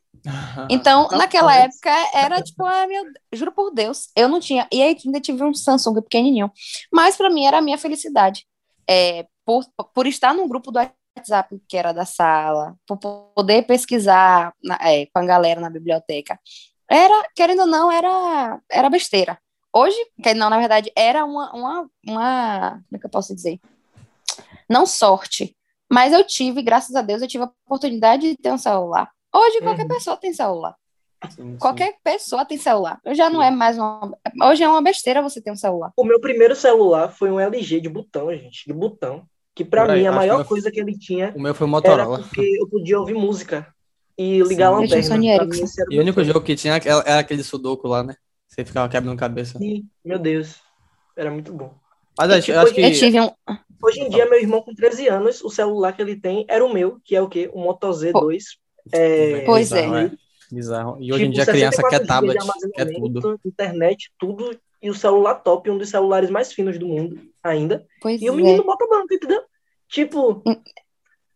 Então, 0.70 1.02
Rapaz. 1.02 1.18
naquela 1.18 1.54
época, 1.54 1.90
era 2.14 2.42
tipo, 2.42 2.64
ah, 2.64 2.86
meu, 2.86 3.04
juro 3.32 3.52
por 3.52 3.70
Deus, 3.70 4.08
eu 4.16 4.28
não 4.28 4.40
tinha. 4.40 4.66
E 4.72 4.82
aí 4.82 4.96
ainda 5.04 5.20
tive 5.20 5.42
um 5.44 5.52
Samsung 5.54 6.00
pequenininho. 6.02 6.50
Mas 6.92 7.16
para 7.16 7.30
mim 7.30 7.44
era 7.44 7.58
a 7.58 7.62
minha 7.62 7.78
felicidade. 7.78 8.46
É, 8.88 9.26
por, 9.44 9.64
por 9.94 10.06
estar 10.06 10.32
num 10.34 10.48
grupo 10.48 10.70
do 10.70 10.78
WhatsApp 10.78 11.60
que 11.68 11.76
era 11.76 11.92
da 11.92 12.04
sala, 12.04 12.74
por 12.86 12.96
poder 13.34 13.62
pesquisar 13.66 14.52
na- 14.62 14.78
é, 14.80 15.06
com 15.06 15.18
a 15.18 15.24
galera 15.26 15.60
na 15.60 15.68
biblioteca. 15.70 16.38
Era, 16.90 17.28
querendo 17.36 17.60
ou 17.60 17.66
não, 17.66 17.92
era, 17.92 18.58
era 18.70 18.88
besteira. 18.88 19.38
Hoje, 19.74 19.96
que 20.22 20.32
não, 20.32 20.48
na 20.48 20.58
verdade, 20.58 20.90
era 20.96 21.24
uma, 21.26 21.52
uma, 21.54 21.90
uma. 22.06 22.70
Como 22.70 22.96
é 22.96 22.98
que 22.98 23.04
eu 23.06 23.10
posso 23.10 23.34
dizer? 23.34 23.60
Não 24.68 24.86
sorte. 24.86 25.54
Mas 25.90 26.12
eu 26.12 26.24
tive, 26.24 26.62
graças 26.62 26.94
a 26.94 27.02
Deus, 27.02 27.22
eu 27.22 27.28
tive 27.28 27.44
a 27.44 27.50
oportunidade 27.66 28.30
de 28.30 28.36
ter 28.36 28.52
um 28.52 28.58
celular. 28.58 29.10
Hoje 29.34 29.60
qualquer 29.60 29.82
Uhum. 29.82 29.88
pessoa 29.88 30.16
tem 30.16 30.32
celular. 30.32 30.74
Sim, 31.30 31.52
sim. 31.52 31.56
Qualquer 31.58 31.96
pessoa 32.04 32.44
tem 32.44 32.56
celular. 32.58 33.00
Eu 33.04 33.14
já 33.14 33.28
não 33.28 33.42
é 33.42 33.50
mais 33.50 33.76
uma. 33.76 34.16
Hoje 34.42 34.62
é 34.62 34.68
uma 34.68 34.82
besteira 34.82 35.20
você 35.22 35.40
ter 35.40 35.50
um 35.50 35.56
celular. 35.56 35.92
o 35.96 36.04
meu 36.04 36.20
primeiro 36.20 36.54
celular 36.54 37.08
foi 37.08 37.30
um 37.30 37.40
LG 37.40 37.80
de 37.80 37.88
botão, 37.88 38.32
gente, 38.36 38.64
de 38.66 38.72
botão. 38.72 39.24
Que 39.54 39.64
pra 39.64 39.82
Peraí, 39.82 40.02
mim 40.02 40.06
a 40.06 40.12
maior 40.12 40.36
que 40.36 40.42
eu- 40.42 40.46
coisa 40.46 40.70
que 40.70 40.78
ele 40.78 40.96
tinha 40.96 41.32
O 41.34 41.40
meu 41.40 41.52
foi 41.54 41.66
o 41.66 41.68
era 41.68 41.70
Motorola. 41.72 42.18
porque 42.18 42.40
eu 42.60 42.68
podia 42.68 42.98
ouvir 43.00 43.14
música 43.14 43.66
e 44.16 44.40
ligar 44.42 44.46
Sim. 44.46 44.62
a 44.62 44.76
Eu 44.76 44.80
lanterna. 44.82 45.16
Mim, 45.18 45.28
era 45.28 45.44
E 45.90 45.98
o 45.98 46.00
único 46.00 46.22
jogo 46.22 46.40
que 46.42 46.54
tinha 46.54 46.74
era 46.74 47.02
era 47.04 47.18
aquele 47.18 47.42
sudoku 47.42 47.88
lá, 47.88 48.04
né? 48.04 48.14
Você 48.46 48.64
ficava 48.64 48.88
quebrando 48.88 49.18
cabeça. 49.18 49.58
Sim, 49.58 49.88
meu 50.04 50.18
Deus. 50.18 50.60
Era 51.16 51.30
muito 51.32 51.52
bom. 51.52 51.74
Mas 52.16 52.30
E, 52.30 52.34
acho, 52.34 52.42
tipo, 52.46 52.56
eu 52.56 52.60
acho 52.62 52.74
que 52.74 52.80
Eu 52.80 52.92
tive 52.92 53.20
um. 53.20 53.30
Hoje 53.82 54.00
em 54.00 54.08
dia, 54.08 54.26
meu 54.28 54.38
irmão 54.40 54.60
com 54.62 54.74
13 54.74 55.08
anos, 55.08 55.42
o 55.42 55.48
celular 55.50 55.92
que 55.92 56.02
ele 56.02 56.16
tem 56.16 56.44
era 56.48 56.64
o 56.64 56.72
meu, 56.72 56.98
que 57.04 57.14
é 57.14 57.22
o 57.22 57.28
quê? 57.28 57.48
O 57.52 57.60
Moto 57.60 57.88
Z2. 57.90 58.42
É, 58.92 59.42
Pois 59.44 59.70
é. 59.72 60.10
Bizarro. 60.50 60.96
E 61.00 61.12
hoje 61.12 61.24
em 61.24 61.30
tipo, 61.30 61.34
dia 61.34 61.42
a 61.44 61.46
criança 61.46 61.82
64 61.82 61.98
quer 62.00 62.06
tablet, 62.06 62.72
quer 62.74 62.92
tudo. 62.94 63.40
internet, 63.44 64.10
tudo, 64.18 64.58
e 64.82 64.88
o 64.90 64.94
celular 64.94 65.34
top, 65.36 65.70
um 65.70 65.76
dos 65.78 65.90
celulares 65.90 66.30
mais 66.30 66.52
finos 66.52 66.78
do 66.78 66.86
mundo 66.88 67.20
ainda. 67.42 67.86
Pois 68.00 68.20
E 68.20 68.30
o 68.30 68.32
é. 68.32 68.36
menino 68.36 68.64
bota 68.64 68.86
banco, 68.88 69.12
entendeu? 69.12 69.42
Tipo, 69.88 70.42
Hum. 70.46 70.56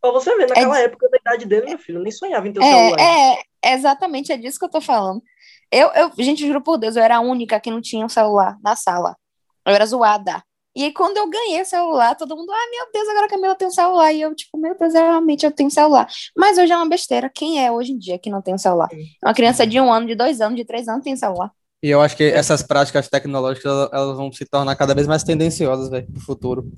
pra 0.00 0.10
você 0.12 0.34
ver, 0.36 0.48
naquela 0.48 0.80
É- 0.80 0.84
época 0.84 1.08
da 1.10 1.18
idade 1.18 1.46
dele, 1.46 1.66
meu 1.66 1.78
filho, 1.78 1.98
eu 1.98 2.02
nem 2.02 2.10
sonhava 2.12 2.48
em 2.48 2.52
ter 2.52 2.60
um 2.60 2.62
celular. 2.62 2.98
É, 3.00 3.32
é, 3.34 3.42
é 3.66 3.74
exatamente 3.74 4.32
é 4.32 4.36
disso 4.38 4.58
que 4.58 4.64
eu 4.64 4.70
tô 4.70 4.80
falando. 4.80 5.22
Eu, 5.70 5.88
eu, 5.92 6.10
gente, 6.18 6.46
juro 6.46 6.62
por 6.62 6.78
Deus, 6.78 6.96
eu 6.96 7.02
era 7.02 7.16
a 7.16 7.20
única 7.20 7.60
que 7.60 7.70
não 7.70 7.80
tinha 7.82 8.04
um 8.04 8.08
celular 8.08 8.56
na 8.62 8.74
sala. 8.76 9.14
Eu 9.66 9.74
era 9.74 9.84
zoada. 9.86 10.42
E 10.74 10.84
aí, 10.84 10.92
quando 10.92 11.18
eu 11.18 11.28
ganhei 11.28 11.60
o 11.60 11.66
celular, 11.66 12.14
todo 12.14 12.36
mundo, 12.36 12.50
ah, 12.50 12.70
meu 12.70 12.86
Deus, 12.92 13.08
agora 13.08 13.26
a 13.26 13.28
Camila 13.28 13.54
tem 13.54 13.68
um 13.68 13.70
celular. 13.70 14.12
E 14.12 14.22
eu, 14.22 14.34
tipo, 14.34 14.58
meu 14.58 14.76
Deus, 14.76 14.94
realmente 14.94 15.44
eu 15.44 15.50
tenho 15.50 15.70
celular. 15.70 16.08
Mas 16.36 16.56
hoje 16.56 16.72
é 16.72 16.76
uma 16.76 16.88
besteira. 16.88 17.30
Quem 17.32 17.62
é 17.64 17.70
hoje 17.70 17.92
em 17.92 17.98
dia 17.98 18.18
que 18.18 18.30
não 18.30 18.40
tem 18.40 18.54
um 18.54 18.58
celular? 18.58 18.88
Uma 19.22 19.34
criança 19.34 19.66
de 19.66 19.78
um 19.78 19.92
ano, 19.92 20.06
de 20.06 20.14
dois 20.14 20.40
anos, 20.40 20.56
de 20.56 20.64
três 20.64 20.88
anos 20.88 21.04
tem 21.04 21.14
celular. 21.14 21.52
E 21.82 21.90
eu 21.90 22.00
acho 22.00 22.16
que 22.16 22.22
essas 22.22 22.62
práticas 22.62 23.08
tecnológicas 23.08 23.88
elas, 23.92 24.16
vão 24.16 24.32
se 24.32 24.44
tornar 24.46 24.76
cada 24.76 24.94
vez 24.94 25.06
mais 25.06 25.24
tendenciosas, 25.24 25.90
velho, 25.90 26.06
pro 26.06 26.20
futuro. 26.20 26.72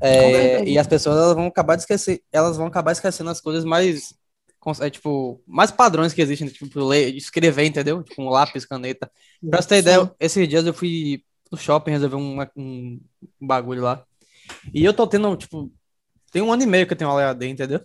É, 0.00 0.62
e 0.64 0.78
as 0.78 0.86
pessoas 0.86 1.16
elas 1.16 1.34
vão 1.34 1.46
acabar 1.46 1.76
de 1.76 1.82
esquecer, 1.82 2.22
elas 2.30 2.58
vão 2.58 2.66
acabar 2.66 2.92
esquecendo 2.92 3.30
as 3.30 3.40
coisas 3.40 3.64
mais 3.64 4.14
é, 4.80 4.90
tipo, 4.90 5.42
mais 5.46 5.70
padrões 5.70 6.12
que 6.12 6.20
existem, 6.20 6.46
tipo, 6.46 6.84
ler, 6.84 7.14
escrever, 7.16 7.64
entendeu? 7.64 8.02
Tipo, 8.02 8.22
um 8.22 8.28
lápis, 8.28 8.66
caneta. 8.66 9.10
Pra 9.48 9.62
você 9.62 9.68
ter 9.68 9.74
Sim. 9.76 9.80
ideia, 9.80 10.12
esses 10.20 10.48
dias 10.48 10.66
eu 10.66 10.74
fui 10.74 11.24
no 11.50 11.58
shopping 11.58 11.92
resolver 11.92 12.16
uma- 12.16 12.50
um, 12.56 13.00
um 13.40 13.46
bagulho 13.46 13.82
lá. 13.82 14.04
E 14.74 14.84
eu 14.84 14.94
tô 14.94 15.06
tendo, 15.06 15.36
tipo, 15.36 15.72
tem 16.32 16.42
um 16.42 16.52
ano 16.52 16.62
e 16.62 16.66
meio 16.66 16.86
que 16.86 16.92
eu 16.92 16.96
tenho 16.96 17.10
aula 17.10 17.22
EAD, 17.22 17.48
entendeu? 17.48 17.80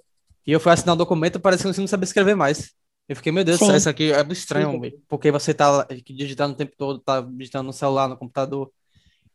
E 0.47 0.51
eu 0.51 0.59
fui 0.59 0.71
assinar 0.71 0.95
o 0.95 0.97
documento, 0.97 1.39
parece 1.39 1.63
que 1.63 1.69
eu 1.69 1.73
não 1.81 1.87
sabia 1.87 2.05
escrever 2.05 2.35
mais. 2.35 2.73
Eu 3.07 3.15
fiquei, 3.15 3.31
meu 3.31 3.43
Deus 3.43 3.59
Sim. 3.59 3.75
isso 3.75 3.89
aqui 3.89 4.11
é 4.11 4.21
estranho, 4.31 4.81
Sim. 4.83 4.91
porque 5.07 5.31
você 5.31 5.53
tá 5.53 5.87
digitando 6.07 6.53
o 6.53 6.57
tempo 6.57 6.73
todo, 6.77 6.99
tá 6.99 7.21
digitando 7.21 7.65
no 7.65 7.73
celular, 7.73 8.07
no 8.07 8.17
computador. 8.17 8.71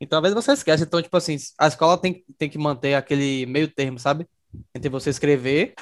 Então, 0.00 0.18
às 0.18 0.22
vezes 0.22 0.34
você 0.34 0.52
esquece. 0.52 0.84
Então, 0.84 1.02
tipo 1.02 1.16
assim, 1.16 1.36
a 1.58 1.66
escola 1.68 1.98
tem, 1.98 2.24
tem 2.38 2.48
que 2.48 2.58
manter 2.58 2.94
aquele 2.94 3.46
meio 3.46 3.68
termo, 3.68 3.98
sabe? 3.98 4.26
Entre 4.74 4.88
você 4.88 5.10
escrever 5.10 5.74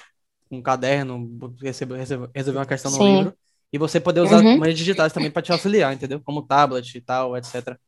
um 0.51 0.63
caderno, 0.63 1.29
receber, 1.61 1.99
resolver 2.35 2.59
uma 2.59 2.67
questão 2.67 2.91
no 2.91 2.99
Sim. 2.99 3.19
livro, 3.19 3.35
e 3.73 3.79
você 3.79 4.01
poder 4.01 4.21
usar 4.23 4.43
Uhum. 4.43 4.59
meios 4.61 4.79
digitais 4.79 5.13
também 5.13 5.31
para 5.31 5.43
te 5.43 5.53
auxiliar, 5.53 5.93
entendeu? 5.95 6.21
Como 6.25 6.43
tablet 6.43 6.95
e 6.97 7.01
tal, 7.01 7.37
etc. 7.37 7.79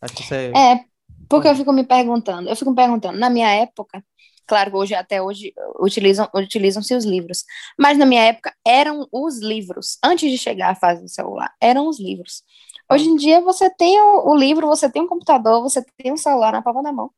Acho 0.00 0.14
que 0.14 0.22
isso 0.22 0.34
é. 0.34 0.50
É, 0.50 0.84
porque 1.28 1.48
eu 1.48 1.56
fico 1.56 1.72
me 1.72 1.84
perguntando, 1.84 2.48
eu 2.48 2.56
fico 2.56 2.70
me 2.70 2.76
perguntando, 2.76 3.18
na 3.18 3.28
minha 3.30 3.48
época, 3.50 4.04
claro 4.46 4.70
que 4.70 4.76
hoje, 4.76 4.94
até 4.94 5.20
hoje, 5.20 5.52
utilizam, 5.80 6.28
utilizam-se 6.34 6.94
os 6.94 7.04
livros, 7.04 7.44
mas 7.78 7.98
na 7.98 8.06
minha 8.06 8.22
época 8.22 8.54
eram 8.66 9.06
os 9.12 9.40
livros, 9.40 9.98
antes 10.04 10.30
de 10.30 10.38
chegar 10.38 10.70
à 10.70 10.74
fase 10.74 11.02
do 11.02 11.08
celular, 11.08 11.52
eram 11.60 11.88
os 11.88 11.98
livros. 11.98 12.42
Hoje 12.90 13.08
em 13.08 13.16
dia 13.16 13.40
você 13.40 13.68
tem 13.70 14.00
o, 14.00 14.30
o 14.30 14.36
livro, 14.36 14.66
você 14.68 14.88
tem 14.90 15.02
um 15.02 15.08
computador, 15.08 15.60
você 15.62 15.84
tem 15.96 16.12
um 16.12 16.16
celular 16.16 16.52
na 16.52 16.62
palma 16.62 16.82
da 16.82 16.92
mão. 16.92 17.10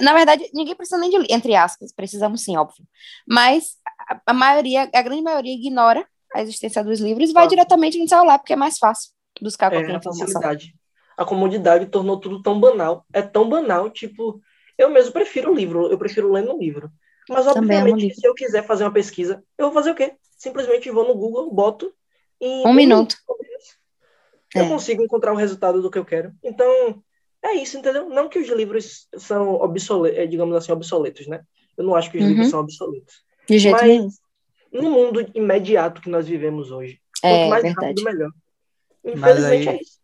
Na 0.00 0.12
verdade, 0.12 0.50
ninguém 0.52 0.74
precisa 0.74 0.98
nem 0.98 1.08
de, 1.08 1.32
entre 1.32 1.54
aspas, 1.54 1.92
precisamos 1.92 2.42
sim, 2.42 2.56
óbvio. 2.56 2.84
Mas 3.26 3.76
a, 4.10 4.20
a 4.26 4.34
maioria, 4.34 4.90
a 4.92 5.02
grande 5.02 5.22
maioria 5.22 5.54
ignora 5.54 6.04
a 6.34 6.42
existência 6.42 6.82
dos 6.82 7.00
livros 7.00 7.30
e 7.30 7.32
vai 7.32 7.44
Ah. 7.44 7.48
diretamente 7.48 7.98
no 7.98 8.08
celular, 8.08 8.38
porque 8.38 8.52
é 8.52 8.56
mais 8.56 8.78
fácil 8.78 9.12
buscar 9.40 9.72
É, 9.72 9.76
qualquer 9.76 9.94
a 9.94 9.98
informação. 9.98 10.26
facilidade. 10.26 10.74
A 11.16 11.24
comodidade 11.24 11.86
tornou 11.86 12.18
tudo 12.20 12.42
tão 12.42 12.60
banal. 12.60 13.06
É 13.12 13.22
tão 13.22 13.48
banal, 13.48 13.88
tipo, 13.90 14.40
eu 14.76 14.90
mesmo 14.90 15.12
prefiro 15.12 15.50
o 15.50 15.54
livro, 15.54 15.90
eu 15.90 15.96
prefiro 15.98 16.30
ler 16.32 16.44
no 16.44 16.58
livro. 16.58 16.90
Mas, 17.28 17.46
obviamente, 17.46 18.02
livro. 18.02 18.14
se 18.20 18.26
eu 18.26 18.34
quiser 18.34 18.64
fazer 18.66 18.84
uma 18.84 18.92
pesquisa, 18.92 19.42
eu 19.58 19.66
vou 19.66 19.74
fazer 19.74 19.90
o 19.90 19.94
quê? 19.94 20.14
Simplesmente 20.36 20.90
vou 20.90 21.06
no 21.08 21.14
Google, 21.14 21.50
boto 21.52 21.92
e 22.40 22.64
Um 22.66 22.72
minuto. 22.74 23.16
eu 24.54 24.64
É. 24.64 24.68
consigo 24.68 25.02
encontrar 25.02 25.32
o 25.32 25.36
resultado 25.36 25.82
do 25.82 25.90
que 25.90 25.98
eu 25.98 26.04
quero. 26.04 26.32
Então, 26.42 27.02
é 27.42 27.54
isso, 27.54 27.76
entendeu? 27.78 28.08
Não 28.08 28.28
que 28.28 28.38
os 28.38 28.48
livros 28.48 29.08
são 29.16 29.54
obsoletos, 29.54 30.30
digamos 30.30 30.54
assim, 30.56 30.72
obsoletos, 30.72 31.26
né? 31.26 31.42
Eu 31.76 31.84
não 31.84 31.94
acho 31.94 32.10
que 32.10 32.18
os 32.18 32.22
Uhum. 32.22 32.30
livros 32.30 32.48
são 32.48 32.60
obsoletos. 32.60 33.22
De 33.48 33.58
jeito 33.58 33.74
Mas 33.76 33.88
nenhum. 33.88 34.08
no 34.72 34.90
mundo 34.90 35.26
imediato 35.34 36.00
que 36.00 36.08
nós 36.08 36.26
vivemos 36.28 36.70
hoje, 36.70 37.00
É 37.22 37.30
quanto 37.38 37.50
mais 37.50 37.62
verdade. 37.64 37.86
rápido, 37.86 38.04
melhor. 38.04 38.30
Infelizmente 39.04 39.68
aí- 39.68 39.76
é 39.76 39.80
isso. 39.80 39.98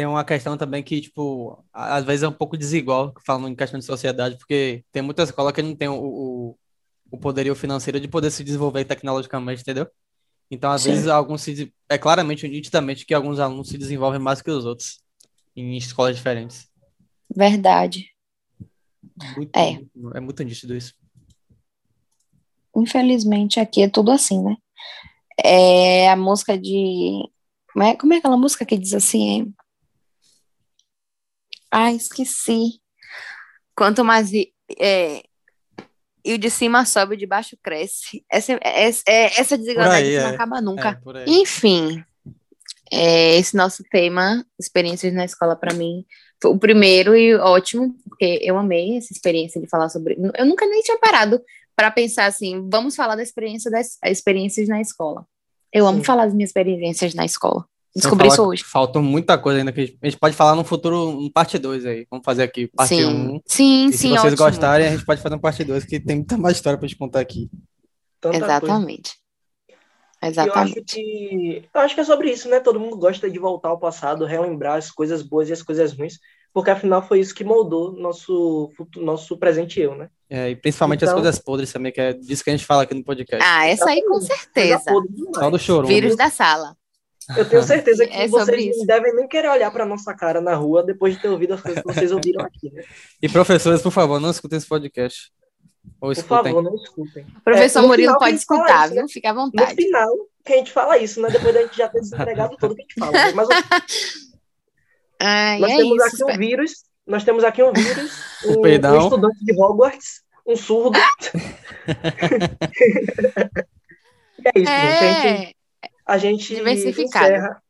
Tem 0.00 0.06
uma 0.06 0.24
questão 0.24 0.56
também 0.56 0.82
que, 0.82 0.98
tipo, 0.98 1.62
às 1.70 2.02
vezes 2.06 2.22
é 2.22 2.28
um 2.28 2.32
pouco 2.32 2.56
desigual, 2.56 3.12
falando 3.22 3.48
em 3.48 3.54
questão 3.54 3.78
de 3.78 3.84
sociedade, 3.84 4.38
porque 4.38 4.82
tem 4.90 5.02
muita 5.02 5.24
escola 5.24 5.52
que 5.52 5.60
não 5.60 5.76
tem 5.76 5.88
o, 5.88 5.94
o, 5.94 6.58
o 7.10 7.18
poderio 7.18 7.54
financeiro 7.54 8.00
de 8.00 8.08
poder 8.08 8.30
se 8.30 8.42
desenvolver 8.42 8.86
tecnologicamente, 8.86 9.60
entendeu? 9.60 9.86
Então, 10.50 10.70
às 10.72 10.80
Sim. 10.80 10.92
vezes, 10.92 11.06
alguns 11.06 11.42
se, 11.42 11.70
é 11.86 11.98
claramente, 11.98 12.48
nitidamente, 12.48 13.04
que 13.04 13.12
alguns 13.12 13.38
alunos 13.38 13.68
se 13.68 13.76
desenvolvem 13.76 14.18
mais 14.18 14.40
que 14.40 14.50
os 14.50 14.64
outros 14.64 15.02
em 15.54 15.76
escolas 15.76 16.16
diferentes. 16.16 16.66
Verdade. 17.36 18.06
Muito, 19.36 19.54
É. 19.54 19.82
é 20.14 20.20
muito 20.20 20.42
nítido 20.42 20.74
isso. 20.74 20.94
Infelizmente, 22.74 23.60
aqui 23.60 23.82
é 23.82 23.88
tudo 23.90 24.10
assim, 24.10 24.42
né? 24.42 24.56
É 25.44 26.08
a 26.08 26.16
música 26.16 26.56
de. 26.56 27.28
Como 27.70 27.84
é, 27.84 27.94
como 27.94 28.14
é 28.14 28.16
aquela 28.16 28.38
música 28.38 28.64
que 28.64 28.78
diz 28.78 28.94
assim? 28.94 29.52
Ah, 31.70 31.92
esqueci. 31.92 32.80
Quanto 33.74 34.04
mais. 34.04 34.30
É, 34.78 35.22
e 36.24 36.34
o 36.34 36.38
de 36.38 36.50
cima 36.50 36.84
sobe, 36.84 37.14
o 37.14 37.18
de 37.18 37.26
baixo 37.26 37.56
cresce. 37.62 38.24
Essa, 38.30 38.52
é, 38.54 38.88
é- 38.88 39.40
essa 39.40 39.56
desigualdade 39.56 40.08
aí, 40.08 40.18
não 40.18 40.28
é. 40.28 40.34
acaba 40.34 40.60
nunca. 40.60 40.88
É, 40.88 40.94
por 40.94 41.16
aí. 41.16 41.24
Enfim, 41.26 42.04
é, 42.92 43.36
esse 43.36 43.56
nosso 43.56 43.82
tema, 43.90 44.44
experiências 44.58 45.12
na 45.12 45.24
escola, 45.24 45.56
para 45.56 45.74
mim, 45.74 46.04
foi 46.42 46.50
o 46.50 46.58
primeiro 46.58 47.16
e 47.16 47.34
ótimo, 47.36 47.94
porque 48.04 48.40
eu 48.42 48.58
amei 48.58 48.96
essa 48.96 49.12
experiência 49.12 49.60
de 49.60 49.68
falar 49.68 49.88
sobre. 49.88 50.16
Eu 50.36 50.46
nunca 50.46 50.66
nem 50.66 50.82
tinha 50.82 50.98
parado 50.98 51.40
para 51.76 51.90
pensar 51.90 52.26
assim, 52.26 52.68
vamos 52.70 52.96
falar 52.96 53.16
da 53.16 53.22
experiência 53.22 53.70
das 53.70 53.96
experiências 54.04 54.68
na 54.68 54.80
escola. 54.80 55.24
Eu 55.72 55.86
amo 55.86 55.98
Sim. 55.98 56.04
falar 56.04 56.26
das 56.26 56.34
minhas 56.34 56.50
experiências 56.50 57.14
na 57.14 57.24
escola. 57.24 57.64
Descobri 57.94 58.28
isso 58.28 58.42
hoje. 58.42 58.62
Faltou 58.64 59.02
muita 59.02 59.36
coisa 59.36 59.58
ainda 59.58 59.72
que 59.72 59.80
a 60.00 60.06
gente, 60.06 60.16
pode 60.18 60.36
falar 60.36 60.54
no 60.54 60.62
futuro, 60.64 61.08
um 61.08 61.30
parte 61.30 61.58
2 61.58 61.84
aí. 61.86 62.06
Vamos 62.10 62.24
fazer 62.24 62.44
aqui 62.44 62.68
parte 62.68 62.94
1. 62.94 62.96
sim, 62.96 63.06
Um. 63.06 63.40
sim, 63.46 63.86
E 63.88 63.92
se 63.92 63.98
sim, 63.98 64.08
vocês 64.10 64.32
ótimo. 64.34 64.46
gostarem, 64.46 64.86
a 64.86 64.90
gente 64.92 65.04
pode 65.04 65.20
fazer 65.20 65.34
um 65.34 65.38
parte 65.40 65.64
2, 65.64 65.84
que 65.84 65.98
tem 65.98 66.16
muita 66.16 66.36
mais 66.38 66.56
história 66.56 66.78
pra 66.78 66.86
gente 66.86 66.98
contar 66.98 67.20
aqui. 67.20 67.50
Tanta 68.20 68.38
coisa. 68.38 68.46
Exatamente. 68.54 69.10
E 70.22 70.26
eu 70.26 70.28
acho 70.28 70.40
Exatamente. 70.40 70.82
que 70.94 71.64
eu 71.74 71.80
acho 71.80 71.94
que 71.94 72.00
é 72.00 72.04
sobre 72.04 72.30
isso, 72.30 72.48
né? 72.48 72.60
Todo 72.60 72.78
mundo 72.78 72.96
gosta 72.96 73.28
de 73.30 73.38
voltar 73.38 73.70
ao 73.70 73.78
passado, 73.78 74.24
relembrar 74.26 74.76
as 74.76 74.90
coisas 74.90 75.22
boas 75.22 75.48
e 75.48 75.52
as 75.54 75.62
coisas 75.62 75.92
ruins, 75.96 76.18
porque 76.52 76.70
afinal 76.70 77.00
foi 77.02 77.20
isso 77.20 77.34
que 77.34 77.42
moldou 77.42 77.92
nosso 77.92 78.70
futuro, 78.76 79.04
nosso 79.04 79.36
presente 79.38 79.80
eu, 79.80 79.94
né? 79.94 80.10
É, 80.28 80.50
e 80.50 80.56
principalmente 80.56 81.04
as 81.04 81.10
Então- 81.10 81.22
coisas 81.22 81.38
podres 81.40 81.72
também, 81.72 81.90
que 81.90 82.00
é 82.00 82.12
disso 82.12 82.44
que 82.44 82.50
a 82.50 82.56
gente 82.56 82.66
fala 82.66 82.82
aqui 82.82 82.94
no 82.94 83.02
podcast. 83.02 83.42
Ah, 83.44 83.66
essa 83.66 83.88
aí 83.88 84.02
com 84.04 84.20
certeza. 84.20 84.84
Só 85.34 85.50
do 85.50 85.58
chorume. 85.58 85.92
Vírus 85.94 86.14
da 86.16 86.28
sala. 86.30 86.76
Eu 87.36 87.48
tenho 87.48 87.62
certeza 87.62 88.06
que 88.06 88.12
É 88.14 88.26
vocês 88.26 88.76
não 88.78 88.86
devem 88.86 89.14
nem 89.14 89.28
querer 89.28 89.48
olhar 89.48 89.70
para 89.70 89.84
nossa 89.86 90.12
cara 90.14 90.40
na 90.40 90.54
rua 90.54 90.82
depois 90.82 91.14
de 91.14 91.22
ter 91.22 91.28
ouvido 91.28 91.54
as 91.54 91.60
coisas 91.60 91.82
que 91.82 91.86
vocês 91.92 92.10
ouviram 92.12 92.44
aqui, 92.44 92.70
né? 92.72 92.82
E 93.22 93.28
professores, 93.28 93.80
por 93.82 93.92
favor, 93.92 94.18
não 94.20 94.30
escutem 94.30 94.56
esse 94.58 94.66
podcast. 94.66 95.30
Ou 96.00 96.08
Por 96.08 96.12
escutem. 96.12 96.52
favor, 96.52 96.62
não 96.62 96.74
escutem. 96.74 97.24
O 97.36 97.40
professor 97.42 97.78
É, 97.78 97.82
no 97.82 97.88
Murilo 97.88 98.08
final 98.08 98.18
pode 98.20 98.36
escutar, 98.36 98.86
isso, 98.86 98.94
né? 98.94 99.00
viu? 99.02 99.08
Fica 99.08 99.30
à 99.30 99.34
No 99.34 99.40
vontade. 99.42 99.74
final, 99.76 100.08
que 100.44 100.52
a 100.52 100.56
gente 100.56 100.72
fala 100.72 100.98
isso, 100.98 101.20
né? 101.22 101.28
Depois 101.30 101.54
da 101.54 101.62
gente 101.62 101.76
já 101.76 101.88
ter 101.88 102.02
se 102.02 102.14
entregado 102.14 102.56
tudo 102.58 102.74
que 102.74 102.82
a 102.82 102.84
gente 102.84 102.94
fala. 102.98 103.12
né? 103.12 103.32
Mas 103.32 103.48
Ai, 105.20 105.20
nós 105.60 105.70
é 105.72 105.76
temos 105.76 105.96
isso. 105.96 106.04
aqui 106.06 106.24
um 106.24 106.28
espero- 106.28 106.38
vírus, 106.38 106.72
nós 107.06 107.24
temos 107.24 107.44
aqui 107.44 107.62
um 107.62 107.72
vírus, 107.72 108.12
um, 108.46 108.60
um 108.60 108.66
estudante 109.04 109.44
de 109.44 109.52
Hogwarts, 109.54 110.22
um 110.46 110.56
surdo. 110.56 110.98
E 110.98 111.02
é 114.44 114.50
isso, 114.60 114.72
gente. 114.72 114.72
A 114.72 115.12
gente, 115.12 115.26
É, 115.26 115.52
a 116.06 116.18
gente 116.18 116.54
encerra, 116.54 117.62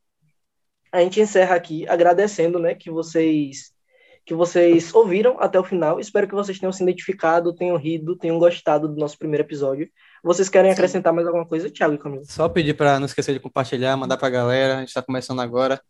a 0.93 1.01
gente 1.01 1.21
encerra 1.21 1.55
aqui 1.55 1.87
agradecendo, 1.89 2.59
né, 2.59 2.75
que 2.75 2.91
vocês 2.91 3.73
que 4.25 4.35
vocês 4.35 4.95
ouviram 4.95 5.41
até 5.41 5.59
o 5.59 5.65
final. 5.65 5.99
Espero 5.99 6.29
que 6.29 6.35
vocês 6.35 6.59
tenham 6.59 6.71
se 6.73 6.83
identificado, 6.83 7.55
tenham 7.55 7.77
rido, 7.77 8.15
tenham 8.17 8.39
gostado 8.39 8.87
do 8.87 8.95
nosso 8.95 9.19
primeiro 9.19 9.43
episódio. 9.45 9.89
Vocês 10.23 10.49
querem 10.49 10.71
Sim. 10.71 10.75
acrescentar 10.75 11.13
mais 11.13 11.27
alguma 11.27 11.45
coisa, 11.47 11.69
Thiago 11.71 11.95
e 11.95 11.99
Camila? 11.99 12.23
Só 12.27 12.49
pedir 12.49 12.75
para 12.75 13.01
não 13.01 13.07
esquecer 13.07 13.33
de 13.33 13.41
compartilhar, 13.41 13.97
mandar 13.97 14.19
pra 14.19 14.31
galera. 14.31 14.77
A 14.77 14.81
gente 14.81 14.95
tá 14.95 15.03
começando 15.03 15.41
agora. 15.41 15.81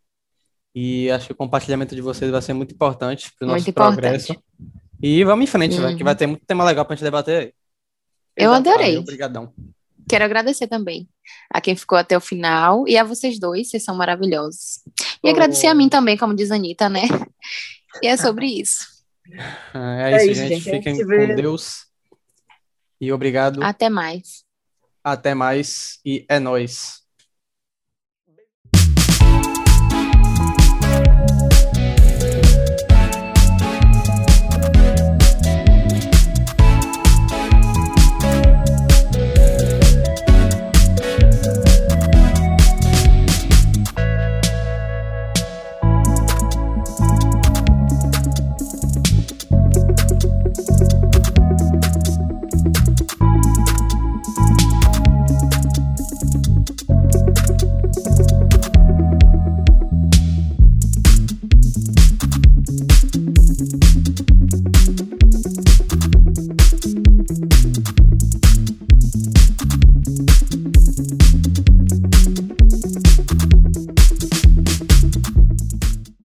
E 0.73 1.11
acho 1.11 1.27
que 1.27 1.33
o 1.33 1.35
compartilhamento 1.35 1.93
de 1.93 2.01
vocês 2.01 2.31
vai 2.31 2.41
ser 2.41 2.53
muito 2.53 2.73
importante 2.73 3.31
pro 3.37 3.45
nosso 3.47 3.57
Muito 3.57 3.69
importante. 3.69 4.01
progresso. 4.01 4.43
E 5.03 5.23
vamos 5.23 5.43
em 5.43 5.47
frente, 5.47 5.75
Uhum. 5.75 5.81
velho, 5.83 5.97
que 5.97 6.03
vai 6.03 6.15
ter 6.15 6.25
muito 6.25 6.45
tema 6.45 6.63
legal 6.63 6.85
pra 6.85 6.95
gente 6.95 7.03
debater 7.03 7.37
aí. 7.37 7.53
Eu 8.35 8.53
adorei. 8.53 8.87
Valeu, 8.87 9.01
Obrigadão. 9.01 9.53
Quero 10.09 10.23
agradecer 10.25 10.67
também 10.67 11.07
a 11.53 11.61
quem 11.61 11.75
ficou 11.75 11.97
até 11.97 12.17
o 12.17 12.21
final 12.21 12.87
e 12.87 12.97
a 12.97 13.03
vocês 13.03 13.39
dois, 13.39 13.69
vocês 13.69 13.83
são 13.83 13.95
maravilhosos. 13.95 14.81
E 15.23 15.29
agradecer 15.29 15.67
a 15.67 15.73
mim 15.75 15.87
também, 15.89 16.17
como 16.17 16.35
diz 16.35 16.51
a 16.51 16.55
Anitta, 16.55 16.89
né? 16.89 17.03
E 18.01 18.07
é 18.07 18.17
sobre 18.17 18.47
isso. 18.47 18.85
É, 19.73 20.13
É 20.13 20.17
isso, 20.25 20.31
isso, 20.31 20.41
gente. 20.41 20.59
gente. 20.61 20.77
Fiquem 20.77 21.05
vê- 21.05 21.27
com 21.27 21.35
Deus. 21.35 21.85
E 22.99 23.11
obrigado. 23.11 23.63
Até 23.63 23.89
mais. 23.89 24.43
Até 25.03 25.33
mais. 25.33 25.99
E 26.05 26.25
é 26.29 26.39
nóis. 26.39 27.00